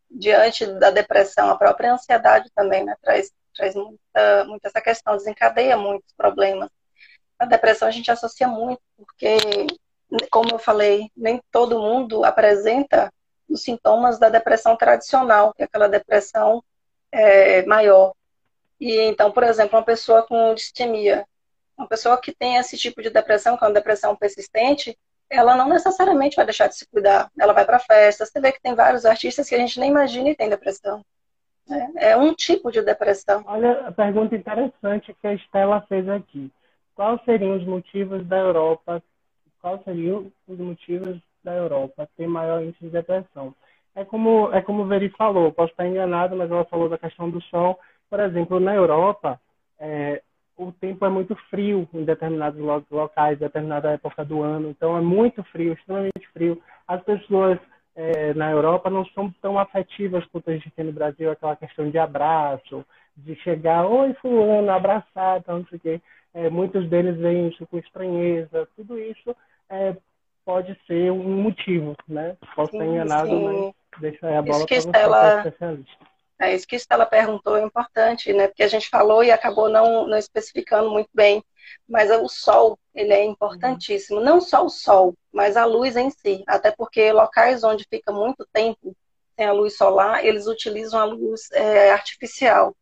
[0.09, 2.95] diante da depressão, a própria ansiedade também, né?
[3.01, 6.69] Traz, traz muita, muita essa questão, desencadeia muitos problemas.
[7.37, 9.37] A depressão a gente associa muito, porque,
[10.31, 13.11] como eu falei, nem todo mundo apresenta
[13.53, 16.63] os sintomas da depressão tradicional, que é aquela depressão
[17.11, 18.13] é, maior.
[18.79, 21.25] E então, por exemplo, uma pessoa com distemia,
[21.77, 24.97] uma pessoa que tem esse tipo de depressão, que é uma depressão persistente,
[25.29, 27.31] ela não necessariamente vai deixar de se cuidar.
[27.39, 28.25] Ela vai para festa.
[28.25, 31.03] Você vê que tem vários artistas que a gente nem imagina e tem depressão.
[31.69, 33.43] É, é um tipo de depressão.
[33.47, 36.51] Olha a pergunta interessante que a Estela fez aqui.
[36.95, 39.01] Quais seriam os motivos da Europa?
[39.61, 43.53] Quais seriam os motivos da Europa ter maior índice de depressão.
[43.95, 47.29] É como, é como o Veri falou, posso estar enganado, mas ela falou da questão
[47.29, 47.79] do sol.
[48.09, 49.39] Por exemplo, na Europa,
[49.79, 50.21] é,
[50.57, 54.69] o tempo é muito frio em determinados locais, determinada época do ano.
[54.69, 56.61] Então, é muito frio, extremamente frio.
[56.87, 57.59] As pessoas
[57.95, 61.89] é, na Europa não são tão afetivas quanto a gente tem no Brasil, aquela questão
[61.89, 62.83] de abraço,
[63.15, 66.01] de chegar, oi, fulano, abraçar, então, não sei o quê.
[66.33, 68.67] É, muitos deles veem isso com estranheza.
[68.75, 69.35] Tudo isso
[69.69, 69.95] é,
[70.45, 72.37] pode ser um motivo, né?
[72.55, 73.43] Posso sim, estar enganado, sim.
[73.43, 75.37] mas deixa a bola para você, Estela...
[75.37, 76.13] especialista.
[76.39, 78.47] É isso que a Estela perguntou, é importante, né?
[78.47, 81.43] Porque a gente falou e acabou não, não especificando muito bem.
[81.87, 84.19] Mas o sol, ele é importantíssimo.
[84.19, 86.43] Não só o sol, mas a luz em si.
[86.45, 88.95] Até porque locais onde fica muito tempo
[89.35, 92.75] sem a luz solar, eles utilizam a luz é, artificial.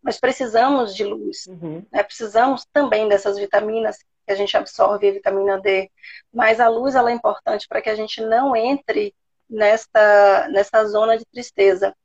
[0.00, 1.46] Mas precisamos de luz.
[1.48, 1.84] Uhum.
[1.90, 2.02] Né?
[2.02, 3.98] Precisamos também dessas vitaminas
[4.28, 5.90] que a gente absorve a vitamina D.
[6.32, 9.14] Mas a luz ela é importante para que a gente não entre
[9.48, 11.96] nessa, nessa zona de tristeza.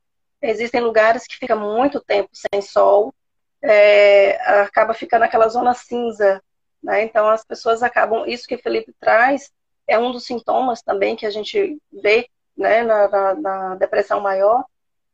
[0.42, 3.14] Existem lugares que fica muito tempo sem sol,
[3.62, 6.42] é, acaba ficando aquela zona cinza.
[6.82, 7.04] Né?
[7.04, 8.26] Então as pessoas acabam.
[8.26, 9.52] Isso que o Felipe traz
[9.86, 14.64] é um dos sintomas também que a gente vê né, na, na, na depressão maior,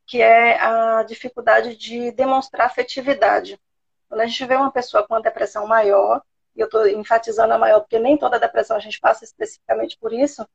[0.06, 3.60] que é a dificuldade de demonstrar afetividade.
[4.08, 6.22] Quando a gente vê uma pessoa com uma depressão maior,
[6.60, 10.12] e eu estou enfatizando a maior porque nem toda depressão a gente passa especificamente por
[10.12, 10.46] isso,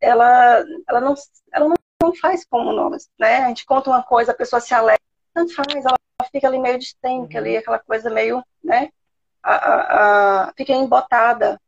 [0.00, 1.14] ela, ela, não,
[1.52, 3.38] ela não faz como nós, né?
[3.38, 5.02] A gente conta uma coisa, a pessoa se alegra,
[5.34, 5.98] tanto faz, ela
[6.30, 8.90] fica ali meio distante, ali, aquela coisa meio, né?
[9.42, 11.60] A, a, a, fica embotada.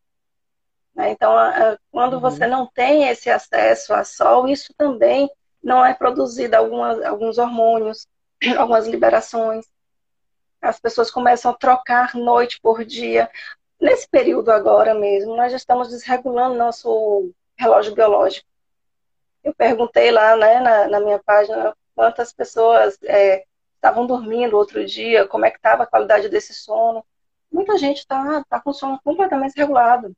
[0.94, 1.10] Né?
[1.10, 1.34] Então,
[1.90, 2.20] quando uhum.
[2.20, 5.28] você não tem esse acesso a sol, isso também
[5.62, 8.06] não é produzido algumas, alguns hormônios,
[8.56, 9.66] algumas liberações.
[10.60, 13.28] As pessoas começam a trocar noite por dia.
[13.82, 18.46] Nesse período agora mesmo, nós já estamos desregulando nosso relógio biológico.
[19.42, 25.26] Eu perguntei lá né, na, na minha página quantas pessoas é, estavam dormindo outro dia,
[25.26, 27.04] como é que estava a qualidade desse sono.
[27.50, 30.14] Muita gente está tá com sono completamente regulado.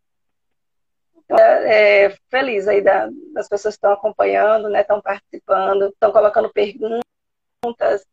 [1.25, 6.13] Então, é, é, feliz aí da, das pessoas que estão acompanhando, né, estão participando, estão
[6.13, 8.05] colocando perguntas.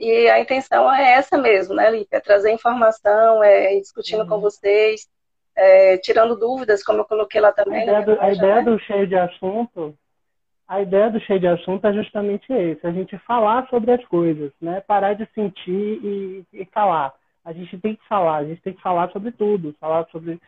[0.00, 2.16] E a intenção é essa mesmo, né, Lípia?
[2.16, 4.28] É trazer informação, é ir discutindo uhum.
[4.28, 5.06] com vocês,
[5.54, 7.80] é, tirando dúvidas, como eu coloquei lá também.
[7.80, 8.62] A ideia, do, a ideia né?
[8.62, 9.94] do cheio de assunto,
[10.66, 14.50] a ideia do cheio de assunto é justamente esse, a gente falar sobre as coisas,
[14.58, 14.80] né?
[14.80, 17.12] Parar de sentir e, e falar.
[17.44, 20.40] A gente tem que falar, a gente tem que falar sobre tudo, falar sobre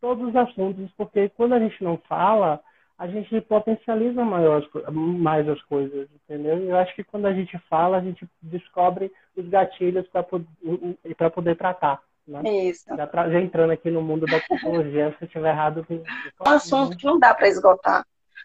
[0.00, 2.60] todos os assuntos, porque quando a gente não fala,
[3.00, 6.58] a gente potencializa maior, mais as coisas, entendeu?
[6.58, 12.02] Eu acho que quando a gente fala, a gente descobre os gatilhos para poder tratar.
[12.28, 12.42] Né?
[12.66, 12.84] Isso.
[12.94, 15.82] Já, já, entrando aqui no mundo da psicologia, se eu estiver errado.
[15.88, 16.04] Tem...
[16.44, 18.04] É um assunto que não dá para esgotar.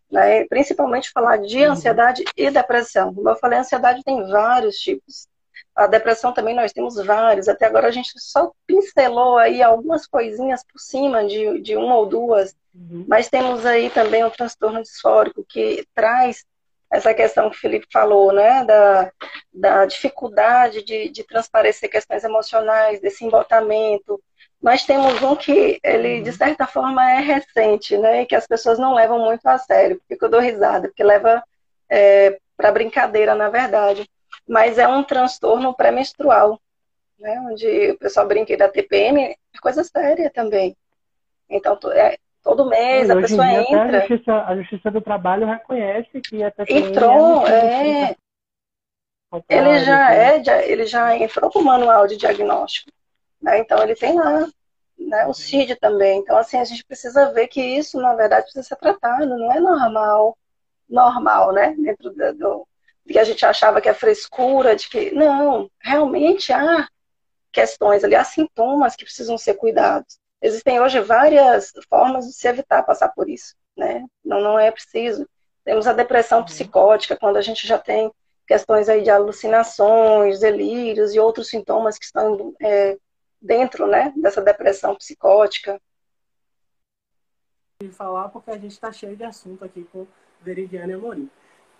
[0.09, 0.45] Né?
[0.45, 1.73] Principalmente falar de uhum.
[1.73, 3.13] ansiedade e depressão.
[3.13, 5.27] Como eu falei, a ansiedade tem vários tipos.
[5.75, 7.49] A depressão também nós temos vários.
[7.49, 12.05] Até agora a gente só pincelou aí algumas coisinhas por cima de, de uma ou
[12.05, 12.55] duas.
[12.73, 13.05] Uhum.
[13.07, 16.45] Mas temos aí também o transtorno disfórico, que traz
[16.89, 18.63] essa questão que o Felipe falou, né?
[18.63, 19.11] Da,
[19.53, 24.21] da dificuldade de, de transparecer questões emocionais, desse embotamento.
[24.61, 26.37] Nós temos um que ele, de uhum.
[26.37, 28.21] certa forma, é recente, né?
[28.21, 31.43] E que as pessoas não levam muito a sério, porque eu dou risada, porque leva
[31.89, 34.09] é, para brincadeira, na verdade
[34.47, 36.59] mas é um transtorno pré-menstrual,
[37.19, 37.39] né?
[37.41, 40.75] onde o pessoal brinca da TPM, é coisa séria também.
[41.49, 43.97] Então, é, todo mês a pessoa entra.
[43.97, 48.11] A justiça, a justiça, do Trabalho reconhece que a TPM entrou, é.
[48.11, 48.15] é...
[49.49, 50.41] Ele já é,
[50.71, 52.89] ele já entrou com o manual de diagnóstico.
[53.41, 53.59] Né?
[53.59, 54.47] Então ele tem lá
[54.97, 56.19] né, o CID também.
[56.19, 59.59] Então, assim, a gente precisa ver que isso, na verdade, precisa ser tratado, não é
[59.59, 60.37] normal,
[60.89, 61.75] normal, né?
[61.77, 62.67] Dentro do,
[63.07, 66.87] que a gente achava que é frescura, de que não, realmente há
[67.51, 70.19] questões ali, há sintomas que precisam ser cuidados.
[70.41, 74.05] Existem hoje várias formas de se evitar passar por isso, né?
[74.23, 75.27] Não, não é preciso.
[75.63, 76.45] Temos a depressão uhum.
[76.45, 78.11] psicótica, quando a gente já tem
[78.47, 82.97] questões aí de alucinações, delírios e outros sintomas que estão é,
[83.41, 85.81] dentro, né, dessa depressão psicótica.
[87.91, 90.05] falar porque a gente está cheio de assunto aqui com
[90.41, 91.29] Veridiane Amorim.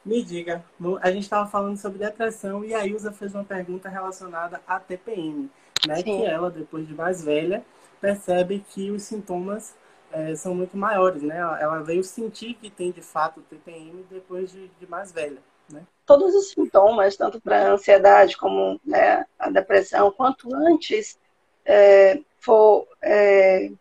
[0.05, 0.63] Me diga,
[1.01, 5.49] a gente estava falando sobre depressão e a Ilza fez uma pergunta relacionada à TPM,
[5.87, 5.95] né?
[5.95, 6.03] Sim.
[6.03, 7.65] Que ela, depois de mais velha,
[7.99, 9.75] percebe que os sintomas
[10.11, 11.37] é, são muito maiores, né?
[11.37, 15.39] Ela veio sentir que tem de fato TPM depois de, de mais velha,
[15.71, 15.81] né?
[16.05, 21.17] Todos os sintomas, tanto para a ansiedade como né, a depressão, quanto antes
[21.65, 23.71] é, for é,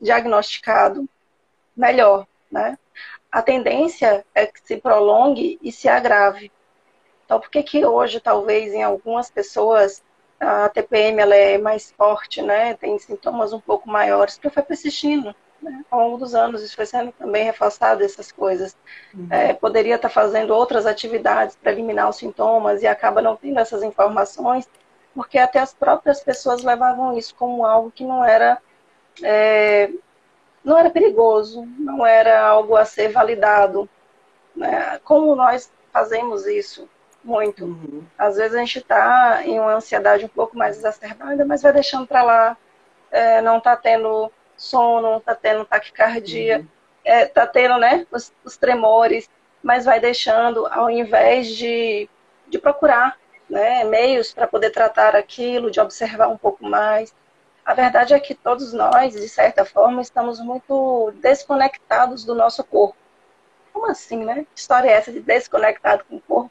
[0.00, 1.06] diagnosticado,
[1.76, 2.78] melhor, né?
[3.34, 6.52] A tendência é que se prolongue e se agrave.
[7.24, 10.04] Então, por que que hoje, talvez, em algumas pessoas,
[10.38, 12.74] a TPM ela é mais forte, né?
[12.74, 15.34] Tem sintomas um pouco maiores, porque foi persistindo.
[15.60, 15.84] Né?
[15.90, 18.76] Ao longo dos anos, isso foi sendo também reforçado, essas coisas.
[19.12, 19.26] Uhum.
[19.28, 23.82] É, poderia estar fazendo outras atividades para eliminar os sintomas e acaba não tendo essas
[23.82, 24.70] informações,
[25.12, 28.62] porque até as próprias pessoas levavam isso como algo que não era
[29.24, 29.90] é,
[30.64, 33.88] não era perigoso, não era algo a ser validado.
[34.56, 34.98] Né?
[35.04, 36.88] Como nós fazemos isso
[37.22, 37.64] muito?
[37.64, 38.04] Uhum.
[38.16, 42.06] Às vezes a gente está em uma ansiedade um pouco mais exacerbada, mas vai deixando
[42.06, 42.56] para lá,
[43.10, 46.66] é, não está tendo sono, não está tendo taquicardia, está uhum.
[47.04, 49.28] é, tá tendo né, os, os, tremores,
[49.62, 52.08] mas vai deixando ao invés de,
[52.48, 57.14] de procurar né, meios para poder tratar aquilo, de observar um pouco mais.
[57.64, 62.96] A verdade é que todos nós, de certa forma, estamos muito desconectados do nosso corpo.
[63.72, 64.46] Como assim, né?
[64.54, 66.50] Que história é essa de desconectado com o corpo?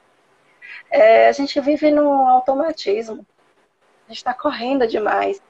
[0.89, 3.25] É, a gente vive no automatismo.
[4.05, 5.41] A gente está correndo demais.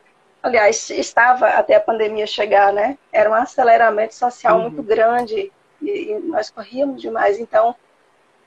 [0.42, 2.98] Aliás, estava até a pandemia chegar, né?
[3.12, 4.70] Era um aceleramento social uhum.
[4.70, 5.50] muito grande
[5.82, 7.40] e, e, nós corríamos demais.
[7.40, 7.74] Então,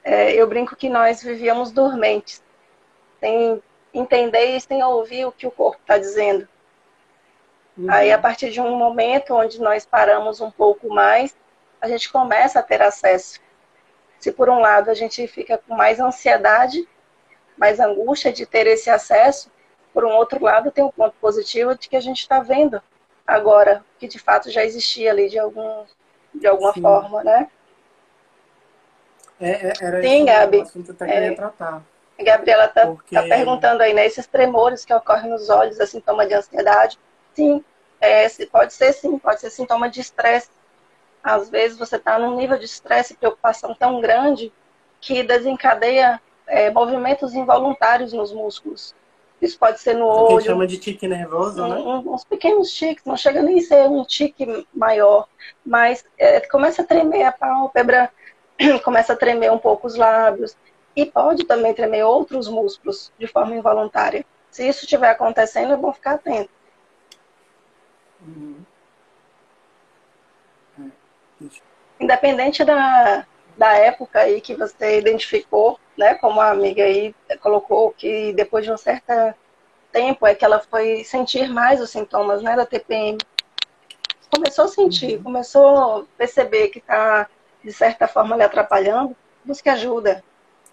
[0.04, 2.42] é, eu brinco que nós vivíamos dormentes,
[3.18, 3.62] sem
[3.94, 6.46] entender e sem ouvir o que o corpo está dizendo.
[7.76, 7.90] Uhum.
[7.90, 11.36] Aí, a partir de um momento onde nós paramos um pouco mais,
[11.80, 13.40] a gente começa a ter acesso.
[14.18, 16.88] Se por um lado a gente fica com mais ansiedade,
[17.56, 19.50] mais angústia de ter esse acesso,
[19.92, 22.82] por um outro lado tem um ponto positivo de que a gente está vendo
[23.26, 25.84] agora que de fato já existia ali de algum
[26.34, 26.82] de alguma Sim.
[26.82, 27.48] forma, né?
[29.40, 30.60] É, é era Sim, Gabi.
[30.60, 31.82] assunto até que é, tratar.
[32.18, 33.14] A Gabriela está Porque...
[33.14, 34.06] tá perguntando aí, né?
[34.06, 36.98] Esses tremores que ocorrem nos olhos, é sintoma de ansiedade.
[37.36, 37.62] Sim,
[38.00, 40.48] é, pode ser sim, pode ser sintoma de estresse.
[41.22, 44.50] Às vezes você está num nível de estresse e preocupação tão grande
[45.00, 48.94] que desencadeia é, movimentos involuntários nos músculos.
[49.40, 50.38] Isso pode ser no olho.
[50.38, 51.76] Que chama de tique nervoso, um, né?
[51.76, 55.28] Um, uns pequenos tiques, não chega nem a ser um tique maior,
[55.64, 58.10] mas é, começa a tremer a pálpebra,
[58.82, 60.56] começa a tremer um pouco os lábios
[60.94, 64.24] e pode também tremer outros músculos de forma involuntária.
[64.50, 66.55] Se isso estiver acontecendo, é bom ficar atento.
[68.26, 68.64] Uhum.
[70.78, 71.46] É,
[72.00, 78.32] Independente da, da época aí que você identificou, né, como a amiga aí colocou, que
[78.32, 79.12] depois de um certo
[79.90, 83.16] tempo é que ela foi sentir mais os sintomas, né, da TPM.
[84.34, 85.22] Começou a sentir, uhum.
[85.22, 87.28] começou a perceber que está,
[87.64, 90.22] de certa forma, lhe atrapalhando, busque ajuda.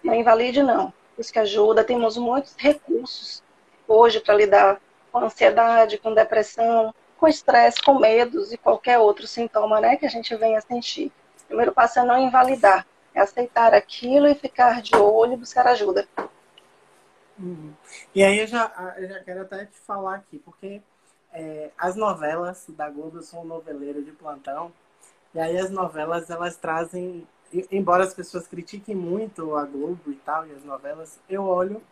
[0.02, 0.92] Não invalide, não.
[1.16, 1.82] Busque ajuda.
[1.82, 3.42] Temos muitos recursos
[3.88, 4.80] hoje para lidar
[5.10, 6.94] com ansiedade, com depressão,
[7.24, 11.10] com estresse, com medos e qualquer outro sintoma né, que a gente venha sentir.
[11.44, 15.66] O primeiro passo é não invalidar, é aceitar aquilo e ficar de olho e buscar
[15.66, 16.06] ajuda.
[17.38, 17.72] Uhum.
[18.14, 20.82] E aí eu já, eu já quero até te falar aqui, porque
[21.32, 24.70] é, as novelas da Globo, eu sou um noveleiro de plantão,
[25.34, 27.26] e aí as novelas elas trazem,
[27.70, 31.82] embora as pessoas critiquem muito a Globo e tal, e as novelas, eu olho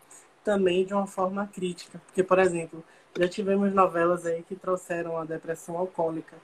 [0.45, 1.99] também de uma forma crítica.
[2.05, 2.85] Porque, por exemplo,
[3.19, 6.37] já tivemos novelas aí que trouxeram a depressão alcoólica,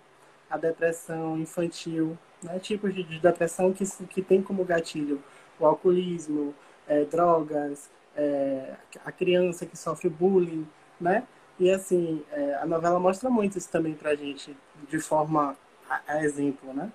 [0.50, 2.58] a depressão infantil, né?
[2.58, 5.22] tipos de, de depressão que, que tem como gatilho
[5.58, 6.54] o alcoolismo,
[6.86, 10.66] é, drogas, é, a criança que sofre bullying,
[11.00, 11.26] né?
[11.58, 14.56] E assim, é, a novela mostra muito isso também pra gente,
[14.88, 15.56] de forma
[15.88, 16.92] a, a exemplo, né?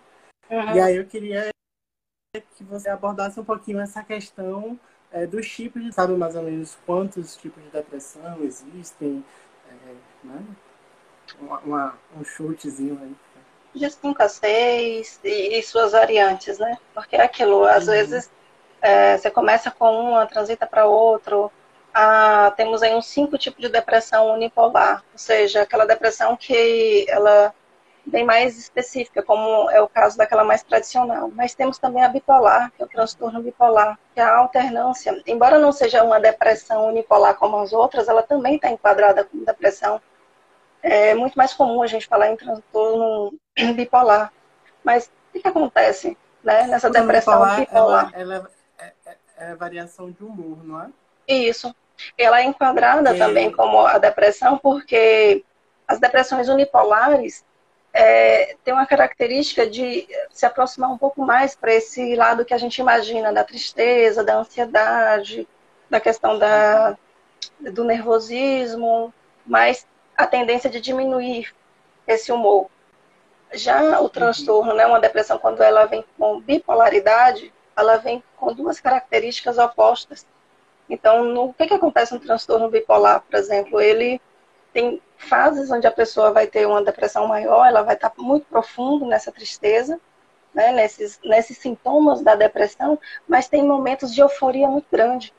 [0.50, 0.76] Uhum.
[0.76, 1.50] E aí eu queria
[2.56, 4.80] que você abordasse um pouquinho essa questão
[5.12, 9.24] é, dos tipos, de, sabe mais ou menos quantos tipos de depressão existem,
[10.24, 10.42] né?
[11.40, 13.16] Uma, uma, um chutezinho aí
[13.74, 16.78] de 5 a 6 e, e, suas variantes, né?
[16.94, 17.94] Porque é aquilo, às uhum.
[17.94, 18.32] vezes
[18.82, 21.52] é, você começa com uma, transita para outro.
[21.94, 27.54] Ah, temos aí uns cinco tipos de depressão unipolar, ou seja, aquela depressão que ela
[28.06, 31.32] bem mais específica, como é o caso daquela mais tradicional.
[31.34, 35.22] Mas temos também a bipolar, que é o transtorno bipolar, que é a alternância.
[35.26, 40.02] Embora não seja uma depressão unipolar como as outras, ela também está enquadrada como depressão
[40.84, 43.34] é muito mais comum a gente falar em transtorno
[43.74, 44.32] bipolar.
[44.84, 47.60] Mas o que, acontece né, nessa depressão bipolar?
[47.60, 48.12] bipolar?
[48.14, 50.90] Ela, ela é, é, é, variação de humor, não é?
[51.26, 51.74] Isso.
[52.18, 55.44] Ela é enquadrada também como a depressão, porque
[55.88, 57.46] as depressões unipolares
[57.94, 62.58] é, têm uma característica de se aproximar um pouco mais para esse lado que a
[62.58, 65.48] gente imagina da tristeza, da ansiedade,
[65.90, 66.98] da questão da,
[67.72, 69.14] do nervosismo,
[69.46, 71.54] mas a tendência de diminuir
[72.08, 72.70] esse humor.
[73.54, 78.80] Já o transtorno, né, uma depressão, quando ela vem com bipolaridade, ela vem com duas
[78.80, 80.26] características opostas.
[80.90, 83.80] Então, no, o que, que acontece no transtorno bipolar, por exemplo?
[83.80, 84.20] Ele
[84.74, 89.06] tem fases onde a pessoa vai ter uma depressão maior, ela vai estar muito profundo
[89.06, 90.00] nessa tristeza,
[90.54, 95.34] né, nesses, nesses sintomas da depressão, mas tem momentos de euforia muito grande.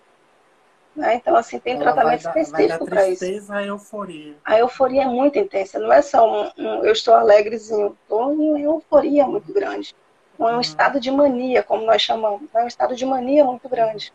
[0.95, 1.17] Né?
[1.17, 3.53] Então, assim, tem Ela tratamento vai específico para isso.
[3.53, 4.37] A euforia.
[4.45, 8.63] A euforia é muito intensa, não é só um, um eu estou alegrezinho, estou em
[8.63, 9.95] euforia muito grande.
[10.39, 10.61] É um uhum.
[10.61, 14.13] estado de mania, como nós chamamos, é um estado de mania muito grande.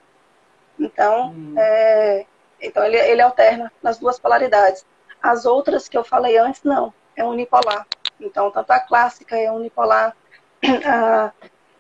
[0.78, 1.56] Então, uhum.
[1.58, 2.26] é,
[2.62, 4.86] então ele, ele alterna nas duas polaridades.
[5.22, 7.86] As outras que eu falei antes, não, é unipolar.
[8.20, 10.16] Então, tanto a clássica é unipolar,
[10.86, 11.32] a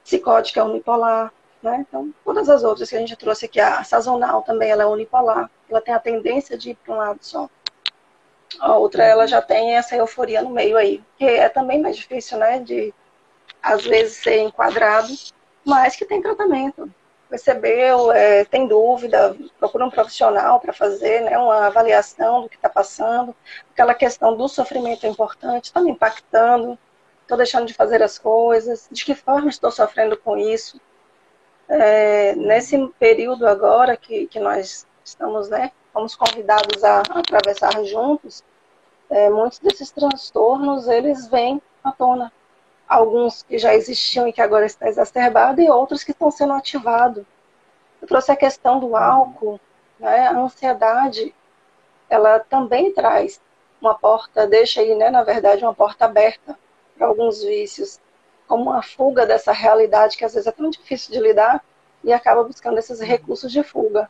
[0.04, 1.86] psicótica é unipolar, né?
[1.88, 5.49] Então, todas as outras que a gente trouxe aqui, a sazonal também, ela é unipolar,
[5.70, 7.49] ela tem a tendência de ir para um lado só.
[8.60, 12.38] A outra, ela já tem essa euforia no meio aí, que é também mais difícil,
[12.38, 12.93] né, de
[13.62, 15.14] às vezes ser enquadrado,
[15.66, 16.91] mas que tem tratamento.
[17.30, 22.70] Percebeu, é, tem dúvida, procura um profissional para fazer né, uma avaliação do que está
[22.70, 23.36] passando.
[23.72, 26.78] Aquela questão do sofrimento é importante, está me impactando,
[27.22, 30.82] estou deixando de fazer as coisas, de que forma estou sofrendo com isso
[31.70, 38.43] é, nesse período agora que, que nós estamos, né, fomos convidados a, atravessar juntos,
[39.09, 42.34] é, muitos desses transtornos, eles vêm à tona.
[42.88, 47.24] Alguns que já existiam e que agora está exacerbado, e outros que estão sendo ativados.
[48.01, 49.59] Eu trouxe a questão do álcool,
[49.99, 51.36] né, a ansiedade,
[52.09, 53.39] ela também traz
[53.80, 56.57] uma porta, deixa aí, né, na verdade, uma porta aberta
[56.97, 57.99] para alguns vícios,
[58.50, 61.64] como uma fuga dessa realidade que às vezes é tão difícil de lidar
[62.04, 64.10] e acaba buscando esses recursos de fuga.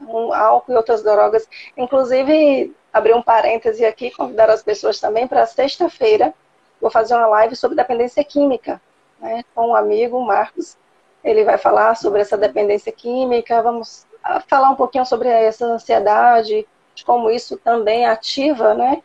[0.00, 1.48] Um, álcool e outras drogas.
[1.76, 6.34] Inclusive, abrir um parêntese aqui, convidar as pessoas também para sexta-feira,
[6.80, 8.82] vou fazer uma live sobre dependência química,
[9.20, 10.76] né, com um amigo, o Marcos.
[11.22, 16.66] Ele vai falar sobre essa dependência química, vamos ah, falar um pouquinho sobre essa ansiedade,
[16.92, 19.00] de como isso também ativa, né?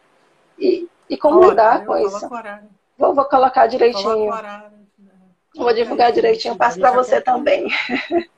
[0.57, 2.27] E, e como lidar com isso.
[2.99, 4.29] Vou, vou, colocar direitinho.
[4.29, 4.71] Né?
[5.55, 7.69] Vou divulgar direitinho, passo para você também.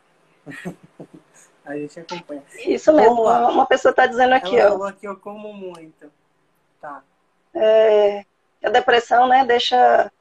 [1.66, 2.44] A gente acompanha.
[2.66, 4.74] Isso mesmo, uma pessoa está dizendo aqui, ela ó.
[4.74, 6.12] Falou aqui, eu como muito.
[6.80, 7.04] Tá.
[7.54, 8.26] É,
[8.64, 10.12] a depressão, né, deixa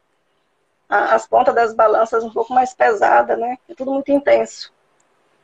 [0.88, 3.58] as pontas das balanças um pouco mais pesadas, né?
[3.68, 4.72] É tudo muito intenso.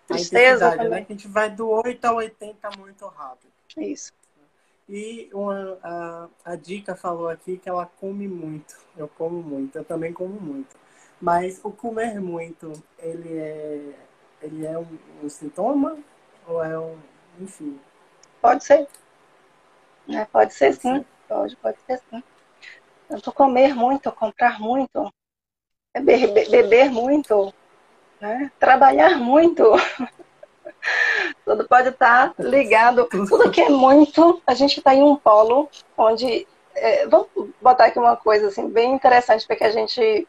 [0.06, 0.88] Tristeza também.
[0.88, 1.04] Né?
[1.04, 3.50] Que a gente vai do 8 a 80 muito rápido.
[3.76, 4.12] Isso.
[4.88, 8.76] E uma, a, a Dica falou aqui que ela come muito.
[8.96, 10.76] Eu como muito, eu também como muito.
[11.20, 13.94] Mas o comer muito, ele é,
[14.42, 15.98] ele é um, um sintoma
[16.46, 16.96] ou é um.
[17.40, 17.80] Enfim.
[18.40, 18.86] Pode ser.
[20.08, 21.04] É, pode ser sim.
[21.26, 22.22] Pode, pode ser sim.
[23.08, 25.12] Tanto comer muito, comprar muito,
[25.94, 27.52] beber, beber muito,
[28.20, 28.50] né?
[28.58, 29.64] trabalhar muito.
[31.46, 33.04] Tudo pode estar ligado.
[33.04, 36.44] Tudo que é muito, a gente está em um polo onde.
[36.74, 37.28] É, vamos
[37.62, 40.26] botar aqui uma coisa assim, bem interessante para que a gente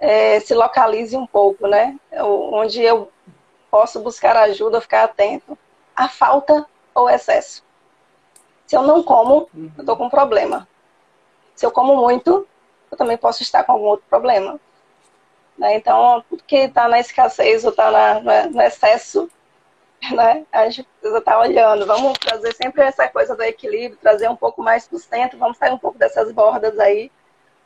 [0.00, 1.96] é, se localize um pouco, né?
[2.12, 3.12] Onde eu
[3.70, 5.56] posso buscar ajuda, ficar atento.
[5.94, 7.62] A falta ou excesso.
[8.66, 10.66] Se eu não como, eu estou com um problema.
[11.54, 12.44] Se eu como muito,
[12.90, 14.58] eu também posso estar com algum outro problema.
[15.56, 15.76] Né?
[15.76, 18.20] Então, tudo que está na escassez ou está
[18.50, 19.30] no excesso,
[20.14, 20.46] né?
[20.50, 21.86] A gente precisa estar tá olhando.
[21.86, 25.58] Vamos trazer sempre essa coisa do equilíbrio, trazer um pouco mais para o centro, vamos
[25.58, 27.10] sair um pouco dessas bordas aí.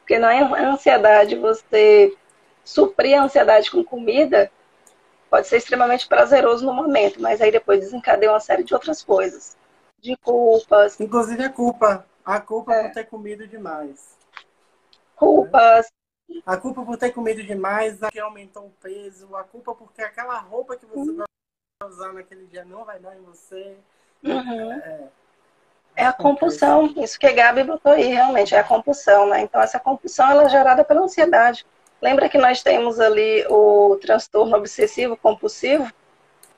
[0.00, 0.32] Porque na
[0.70, 2.14] ansiedade, você
[2.64, 4.50] suprir a ansiedade com comida
[5.30, 9.56] pode ser extremamente prazeroso no momento, mas aí depois desencadeia uma série de outras coisas.
[9.98, 11.00] De culpas.
[11.00, 12.06] Inclusive a culpa.
[12.24, 12.82] A culpa é.
[12.84, 14.16] por ter comido demais.
[15.16, 15.86] Culpas.
[16.44, 20.38] A culpa por ter comido demais, a que aumentou o peso, a culpa porque aquela
[20.38, 21.24] roupa que você uhum
[21.86, 23.76] usar naquele dia não vai dar em você.
[24.22, 24.72] Uhum.
[24.72, 25.00] É,
[25.96, 29.42] é, a compulsão, isso que a Gabi botou aí, realmente, é a compulsão, né?
[29.42, 31.64] Então, essa compulsão ela é gerada pela ansiedade.
[32.00, 35.90] Lembra que nós temos ali o transtorno obsessivo compulsivo?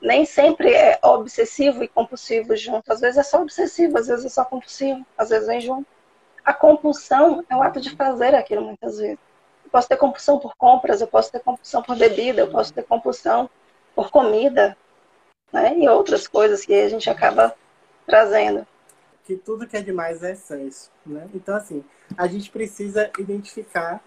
[0.01, 2.91] Nem sempre é obsessivo e compulsivo junto.
[2.91, 5.87] Às vezes é só obsessivo, às vezes é só compulsivo, às vezes vem junto.
[6.43, 9.19] A compulsão é o ato de fazer aquilo muitas vezes.
[9.63, 12.83] Eu posso ter compulsão por compras, eu posso ter compulsão por bebida, eu posso ter
[12.83, 13.49] compulsão
[13.95, 14.77] por comida,
[15.51, 15.77] né?
[15.77, 17.55] e outras coisas que a gente acaba
[18.05, 18.65] trazendo.
[19.23, 20.89] Que tudo que é demais é excesso.
[21.05, 21.27] Né?
[21.33, 21.83] Então, assim,
[22.17, 24.01] a gente precisa identificar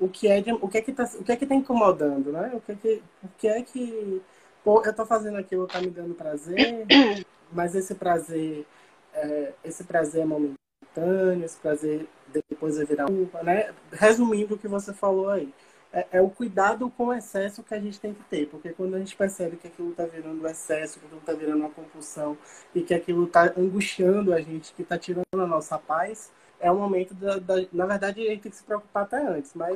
[0.00, 2.32] o que é, de, o que é que tá, o que é que tá incomodando,
[2.32, 2.50] né?
[2.54, 4.22] O que é que, o que é que
[4.64, 6.86] pô, eu tô fazendo aquilo tá me dando prazer,
[7.52, 8.66] mas esse prazer,
[9.14, 12.08] é, esse prazer é momentâneo, esse prazer
[12.48, 13.72] depois vai virar culpa, né?
[13.92, 15.52] Resumindo o que você falou aí
[15.92, 18.94] é, é, o cuidado com o excesso que a gente tem que ter, porque quando
[18.94, 22.36] a gente percebe que aquilo está virando excesso, que aquilo está virando uma compulsão
[22.74, 26.76] e que aquilo está angustiando a gente, que está tirando a nossa paz, é o
[26.76, 29.74] momento da, da, Na verdade, a gente tem que se preocupar até antes, mas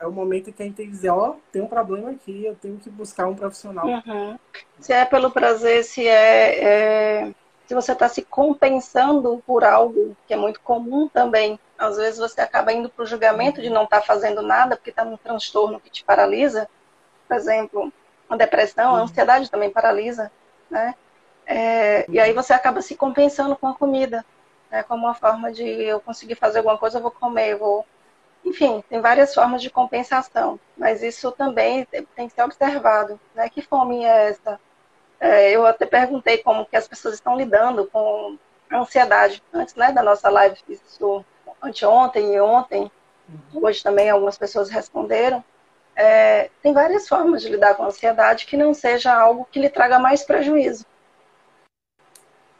[0.00, 2.44] é o momento que a gente tem que dizer, ó, oh, tem um problema aqui,
[2.44, 3.86] eu tenho que buscar um profissional.
[3.86, 4.38] Uhum.
[4.80, 7.34] Se é pelo prazer, se é, é
[7.72, 11.58] se você está se compensando por algo que é muito comum também.
[11.78, 14.90] Às vezes você acaba indo para o julgamento de não estar tá fazendo nada porque
[14.90, 16.68] está num transtorno que te paralisa.
[17.26, 17.90] Por exemplo,
[18.28, 19.04] a depressão, a uhum.
[19.04, 20.30] ansiedade também paralisa,
[20.68, 20.94] né?
[21.46, 24.22] É, e aí você acaba se compensando com a comida,
[24.70, 24.82] né?
[24.82, 27.86] Como uma forma de eu conseguir fazer alguma coisa, eu vou comer, eu vou...
[28.44, 33.48] Enfim, tem várias formas de compensação, mas isso também tem que ser observado, né?
[33.48, 34.60] Que fome é essa?
[35.22, 38.36] É, eu até perguntei como que as pessoas estão lidando com
[38.68, 41.24] a ansiedade antes né, da nossa live, isso
[41.62, 42.90] anteontem e ontem.
[43.28, 43.64] Uhum.
[43.64, 45.44] Hoje também algumas pessoas responderam.
[45.94, 49.70] É, tem várias formas de lidar com a ansiedade que não seja algo que lhe
[49.70, 50.84] traga mais prejuízo.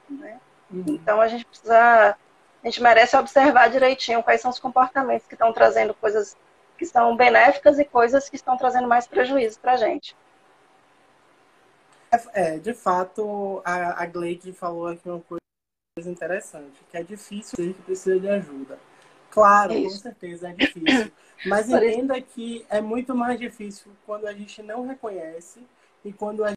[0.08, 0.38] Né?
[0.70, 0.84] Uhum.
[0.86, 5.52] Então a gente precisa, a gente merece observar direitinho quais são os comportamentos que estão
[5.52, 6.36] trazendo coisas
[6.78, 10.14] que são benéficas e coisas que estão trazendo mais prejuízo para a gente.
[12.34, 15.40] É, de fato, a, a Gleide falou aqui uma coisa
[16.10, 18.78] interessante, que é difícil dizer que precisa de ajuda.
[19.30, 21.10] Claro, com certeza é difícil.
[21.46, 25.66] Mas entenda que é muito mais difícil quando a gente não reconhece
[26.04, 26.52] e quando a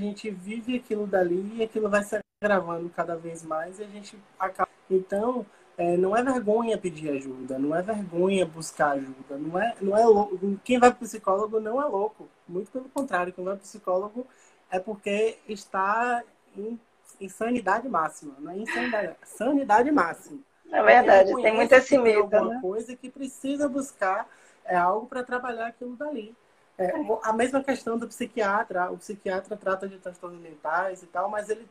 [0.00, 4.18] gente vive aquilo dali e aquilo vai se agravando cada vez mais e a gente
[4.38, 4.70] acaba.
[4.90, 5.46] Então,
[5.76, 10.04] é, não é vergonha pedir ajuda, não é vergonha buscar ajuda, não é, não é
[10.04, 10.38] louco.
[10.64, 14.26] Quem vai para o psicólogo não é louco, muito pelo contrário, quem vai para psicólogo
[14.70, 16.22] é porque está
[16.56, 16.78] em,
[17.20, 20.38] em sanidade máxima, não é insanidade, sanidade máxima.
[20.72, 22.34] É verdade, tem muito esse medo.
[22.34, 22.58] Alguma né?
[22.60, 24.28] coisa que precisa buscar
[24.64, 26.34] é algo para trabalhar aquilo dali.
[26.76, 31.48] É, a mesma questão do psiquiatra, o psiquiatra trata de transtornos mentais e tal, mas
[31.48, 31.68] ele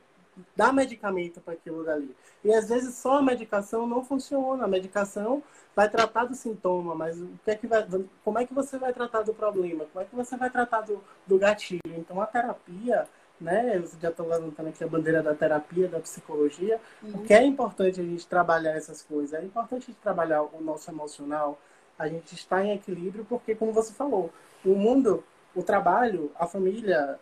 [0.56, 2.16] dá medicamento para aquilo dali.
[2.44, 4.66] E às vezes só a medicação não funciona.
[4.66, 5.44] A medicação
[5.76, 7.86] vai tratar do sintoma, mas o que é que vai,
[8.24, 9.86] como é que você vai tratar do problema?
[9.92, 11.82] Como é que você vai tratar do, do gatilho?
[11.98, 13.08] Então a terapia,
[13.40, 13.78] né?
[13.78, 17.12] Eu já estou levantando aqui a bandeira da terapia, da psicologia, uhum.
[17.14, 19.34] porque é importante a gente trabalhar essas coisas.
[19.34, 21.60] É importante a gente trabalhar o nosso emocional,
[21.98, 24.32] a gente estar em equilíbrio, porque como você falou,
[24.66, 25.24] o mundo,
[25.56, 27.20] o trabalho, a família,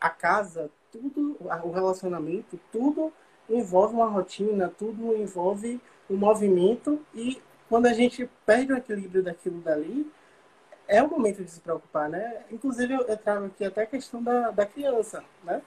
[0.00, 3.12] a casa, tudo, o relacionamento, tudo
[3.48, 9.60] envolve uma rotina, tudo envolve um movimento e quando a gente perde o equilíbrio daquilo
[9.60, 10.10] dali,
[10.86, 12.44] é o momento de se preocupar, né?
[12.50, 15.62] Inclusive, eu, trago aqui até a questão da, da criança, né?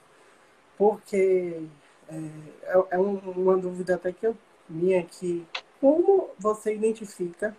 [0.78, 1.64] Porque
[2.08, 2.16] é,
[2.64, 4.38] é, é uma dúvida até que eu
[4.70, 5.46] minha que
[5.82, 7.56] como você identifica,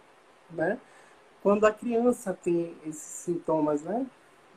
[0.50, 0.78] né?
[1.42, 4.06] Quando a criança tem esses sintomas, né?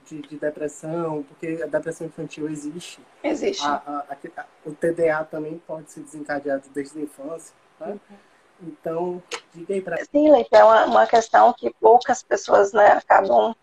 [0.05, 2.99] De, de, depressão, porque a depressão infantil existe.
[3.23, 3.65] Existe.
[3.65, 7.53] A, a, a, o TDA também pode ser desencadeado desde a infância.
[7.79, 7.99] Né?
[8.61, 9.21] Então,
[9.53, 13.55] diga aí para Sim, Leite, é uma, uma questão que poucas pessoas né, acabam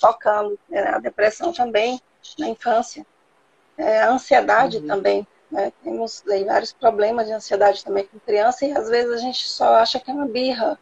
[0.00, 0.58] focando.
[0.68, 0.80] Né?
[0.80, 2.00] A depressão também
[2.38, 3.06] na infância.
[3.76, 4.86] É, a ansiedade uhum.
[4.86, 5.26] também.
[5.50, 5.72] Né?
[5.82, 9.76] Temos aí, vários problemas de ansiedade também com criança e às vezes a gente só
[9.76, 10.78] acha que é uma birra,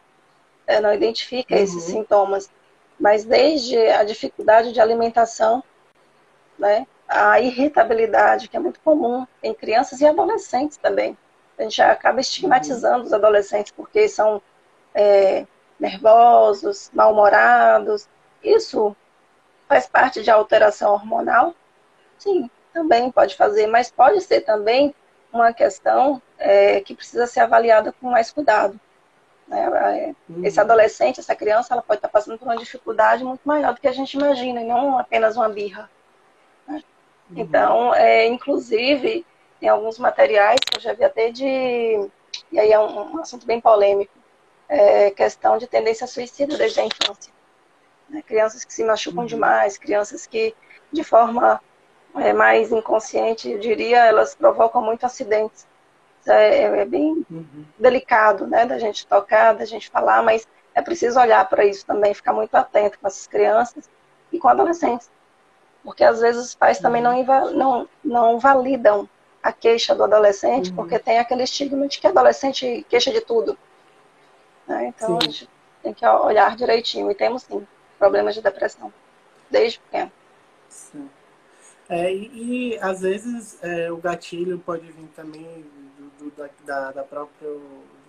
[0.65, 1.61] é, não identifica uhum.
[1.61, 2.49] esses sintomas
[2.99, 5.63] mas desde a dificuldade de alimentação,
[6.57, 11.17] né, a irritabilidade, que é muito comum em crianças e adolescentes também.
[11.57, 14.41] A gente acaba estigmatizando os adolescentes porque são
[14.93, 15.45] é,
[15.79, 18.07] nervosos, mal-humorados.
[18.43, 18.95] Isso
[19.67, 21.53] faz parte de alteração hormonal?
[22.17, 24.93] Sim, também pode fazer, mas pode ser também
[25.31, 28.79] uma questão é, que precisa ser avaliada com mais cuidado.
[29.47, 30.15] Né?
[30.29, 30.43] Uhum.
[30.45, 33.87] Esse adolescente, essa criança, ela pode estar passando por uma dificuldade muito maior do que
[33.87, 35.89] a gente imagina, e não apenas uma birra.
[36.67, 36.83] Né?
[37.29, 37.37] Uhum.
[37.39, 39.25] Então, é, inclusive,
[39.59, 42.09] tem alguns materiais que eu já vi até de.
[42.51, 44.13] E aí é um, um assunto bem polêmico
[44.67, 47.33] é, questão de tendência suicida desde a infância.
[48.09, 48.21] Né?
[48.21, 49.27] Crianças que se machucam uhum.
[49.27, 50.55] demais, crianças que,
[50.91, 51.61] de forma
[52.15, 55.67] é, mais inconsciente, eu diria, elas provocam muito acidentes
[56.27, 57.65] é, é bem uhum.
[57.77, 62.13] delicado, né, da gente tocar, da gente falar, mas é preciso olhar para isso também,
[62.13, 63.89] ficar muito atento com essas crianças
[64.31, 65.09] e com adolescentes.
[65.83, 67.25] Porque às vezes os pais também uhum.
[67.25, 69.07] não, não, não validam
[69.41, 70.75] a queixa do adolescente, uhum.
[70.75, 73.57] porque tem aquele estigma de que adolescente queixa de tudo.
[74.67, 74.87] Né?
[74.87, 75.17] Então sim.
[75.17, 75.49] a gente
[75.83, 77.11] tem que olhar direitinho.
[77.11, 77.65] E temos sim
[77.99, 78.91] problemas de depressão,
[79.49, 80.11] desde pequeno.
[80.67, 81.09] Sim.
[81.87, 85.63] É, e, e, às vezes é, o gatilho pode vir também
[86.29, 87.49] do, da, da, da, própria,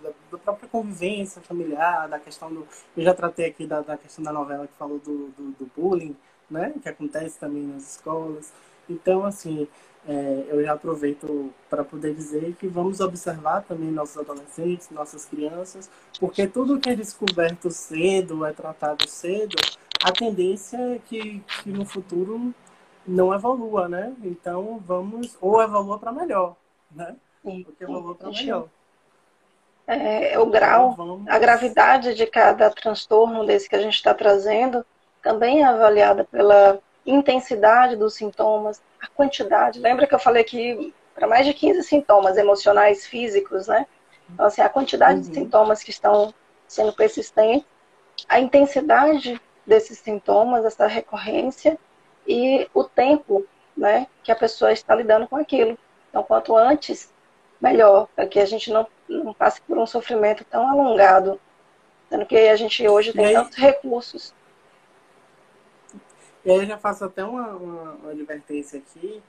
[0.01, 2.67] da, da, própria convivência familiar, da questão do.
[2.95, 6.15] Eu já tratei aqui da, da questão da novela que falou do, do, do bullying,
[6.49, 6.73] né?
[6.81, 8.51] Que acontece também nas escolas.
[8.89, 9.67] Então, assim,
[10.07, 15.89] é, eu já aproveito para poder dizer que vamos observar também nossos adolescentes, nossas crianças,
[16.19, 19.55] porque tudo que é descoberto cedo, é tratado cedo,
[20.01, 22.53] a tendência é que, que no futuro
[23.05, 24.13] não evolua, né?
[24.23, 26.55] Então vamos, ou evolua para melhor,
[26.91, 27.15] né?
[27.63, 28.67] Porque valor para melhor.
[29.85, 34.85] É, o grau, então, a gravidade de cada transtorno desse que a gente está trazendo
[35.21, 39.79] também é avaliada pela intensidade dos sintomas, a quantidade.
[39.79, 43.87] Lembra que eu falei que para mais de 15 sintomas emocionais, físicos, né?
[44.29, 45.21] Então, assim, a quantidade uhum.
[45.21, 46.33] de sintomas que estão
[46.67, 47.65] sendo persistentes,
[48.27, 51.77] a intensidade desses sintomas, essa recorrência
[52.27, 53.45] e o tempo,
[53.75, 55.77] né, que a pessoa está lidando com aquilo.
[56.09, 57.11] Então, quanto antes
[57.61, 61.39] melhor, para que a gente não, não passe por um sofrimento tão alongado,
[62.09, 64.33] sendo que a gente hoje tem aí, tantos recursos.
[66.45, 69.21] E aí eu já faço até uma, uma, uma advertência aqui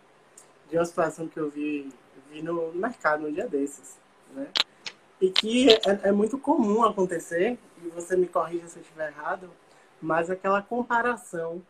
[0.69, 1.89] de uma situação que eu vi,
[2.31, 3.99] vi no mercado um dia desses,
[4.33, 4.49] né?
[5.21, 9.51] e que é, é, muito comum acontecer, e você me corrija se eu estiver errado,
[10.01, 11.63] mas aquela comparação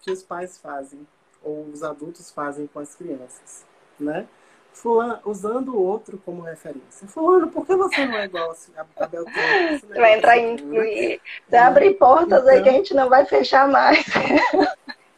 [0.00, 1.06] que os pais fazem,
[1.42, 3.66] ou os adultos fazem com as crianças,
[3.98, 4.26] né?
[4.72, 7.08] Fulano, usando o outro como referência.
[7.08, 9.80] Fulano, por que você não é igual a Beltrano?
[9.90, 10.56] É vai entrar em.
[10.56, 11.18] Né?
[11.48, 14.04] Você abre portas então, aí que a gente não vai fechar mais.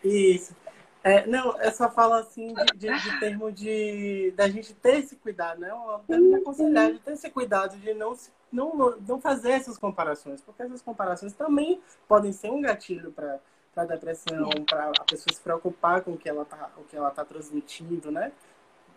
[0.03, 0.55] Isso.
[1.03, 5.16] É, não, eu só falo assim de, de, de termo de da gente ter esse
[5.16, 5.70] cuidado, né?
[5.70, 8.14] Eu me aconselhar de ter esse cuidado de não,
[8.53, 13.38] não, não fazer essas comparações, porque essas comparações também podem ser um gatilho para
[13.74, 17.11] para depressão, para a pessoa se preocupar com o que ela tá, o que ela
[17.11, 18.32] tá transmitindo, né?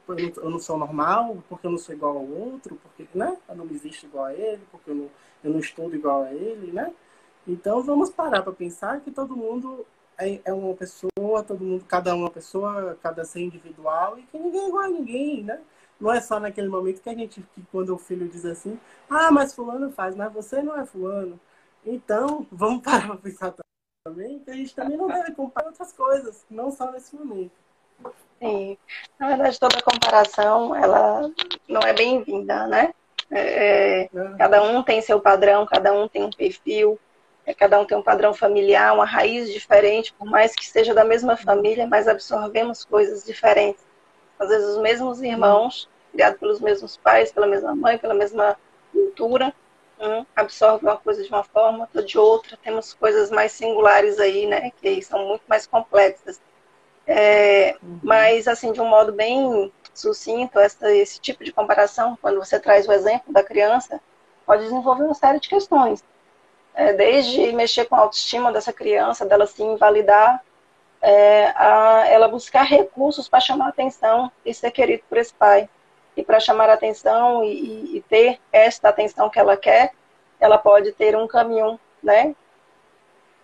[0.07, 3.37] Eu não, sou normal, porque eu não sou igual ao outro, porque né?
[3.47, 5.09] eu não me visto igual a ele, porque eu não,
[5.43, 6.93] eu não estudo igual a ele, né?
[7.47, 9.85] Então vamos parar para pensar que todo mundo
[10.17, 14.65] é, é uma pessoa, todo mundo, cada uma pessoa, cada ser individual e que ninguém
[14.65, 15.61] é igual a ninguém, né?
[15.99, 18.79] Não é só naquele momento que a gente, que quando o filho diz assim,
[19.09, 21.39] ah, mas fulano faz, mas você não é fulano.
[21.85, 23.53] Então, vamos parar para pensar
[24.05, 27.51] também que a gente também não deve comparar outras coisas, não só nesse momento.
[28.43, 28.77] Sim,
[29.17, 31.31] na verdade toda comparação, ela
[31.67, 32.93] não é bem-vinda, né?
[33.31, 36.99] É, é, cada um tem seu padrão, cada um tem um perfil,
[37.45, 41.05] é, cada um tem um padrão familiar, uma raiz diferente, por mais que seja da
[41.05, 43.85] mesma família, mas absorvemos coisas diferentes.
[44.37, 48.57] Às vezes os mesmos irmãos, criados pelos mesmos pais, pela mesma mãe, pela mesma
[48.91, 49.53] cultura,
[49.99, 52.57] um absorve uma coisa de uma forma, outra de outra.
[52.61, 56.41] Temos coisas mais singulares aí, né, que são muito mais complexas.
[57.05, 57.99] É, uhum.
[58.01, 62.87] Mas, assim, de um modo bem sucinto, essa, esse tipo de comparação, quando você traz
[62.87, 64.01] o exemplo da criança,
[64.45, 66.03] pode desenvolver uma série de questões
[66.73, 70.43] é, desde mexer com a autoestima dessa criança, dela se invalidar,
[71.01, 75.69] é, a ela buscar recursos para chamar atenção e ser querido por esse pai.
[76.15, 79.91] E para chamar atenção e, e, ter esta atenção que ela quer,
[80.39, 82.35] ela pode ter um caminho, né?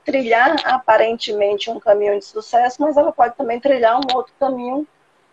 [0.06, 4.88] Trilhar aparentemente um caminho de sucesso, mas ela pode também trilhar um outro caminho,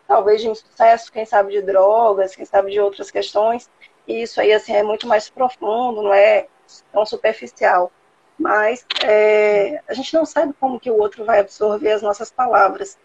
[0.07, 3.71] talvez de insucesso, quem sabe de drogas, quem sabe de outras questões.
[4.07, 6.47] E isso aí assim é muito mais profundo, não é
[6.93, 7.91] tão superficial.
[8.39, 12.99] Mas é, a gente não sabe como que o outro vai absorver as nossas palavras.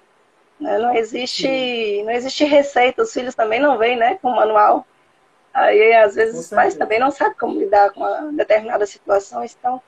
[0.59, 0.77] Né?
[0.77, 3.01] Não existe, não existe receita.
[3.01, 4.85] Os filhos também não vêm, né, com manual.
[5.53, 9.55] Aí às vezes os pais também não sabem como lidar com determinadas situações.
[9.57, 9.81] Então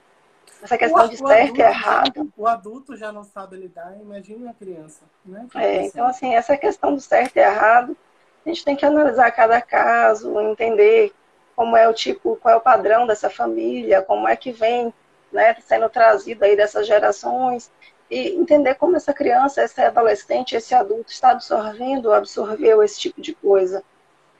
[0.63, 2.33] essa questão o, de certo e errado.
[2.37, 5.01] O adulto já não sabe lidar, imagine a criança.
[5.25, 5.45] Né?
[5.55, 7.97] É, então, assim, essa questão do certo e errado,
[8.45, 11.13] a gente tem que analisar cada caso, entender
[11.55, 14.93] como é o tipo, qual é o padrão dessa família, como é que vem
[15.31, 17.71] né, sendo trazido aí dessas gerações,
[18.09, 23.33] e entender como essa criança, esse adolescente, esse adulto está absorvendo, absorveu esse tipo de
[23.33, 23.83] coisa.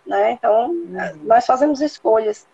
[0.05, 0.31] Né?
[0.31, 1.23] Então, uhum.
[1.23, 2.47] nós fazemos escolhas.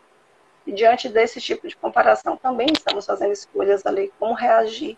[0.66, 4.98] E diante desse tipo de comparação, também estamos fazendo escolhas ali, como reagir.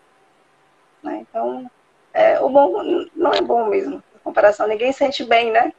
[1.02, 1.24] Né?
[1.28, 1.70] Então,
[2.12, 2.82] é, o bom
[3.14, 4.02] não é bom mesmo.
[4.14, 5.72] A comparação, ninguém sente bem, né?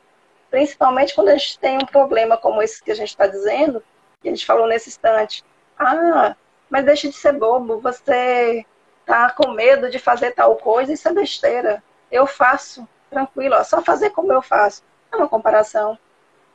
[0.50, 3.84] Principalmente quando a gente tem um problema como esse que a gente está dizendo,
[4.22, 5.44] que a gente falou nesse instante.
[5.78, 6.36] Ah,
[6.70, 8.66] mas deixe de ser bobo, você
[9.06, 11.84] tá com medo de fazer tal coisa, isso é besteira.
[12.12, 14.84] Eu faço, tranquilo, ó, só fazer como eu faço.
[15.12, 15.98] É uma comparação.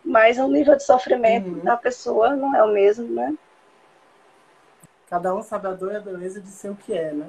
[0.04, 1.60] Mas o nível de sofrimento uhum.
[1.60, 3.34] da pessoa não é o mesmo, né?
[5.08, 7.26] Cada um sabe a dor e a beleza de ser o que é, né?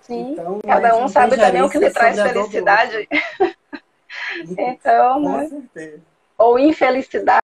[0.00, 3.08] Sim, então, cada um sabe também o que lhe traz felicidade.
[4.56, 5.48] Então, Com né?
[5.48, 6.02] certeza.
[6.36, 7.40] Ou infelicidade.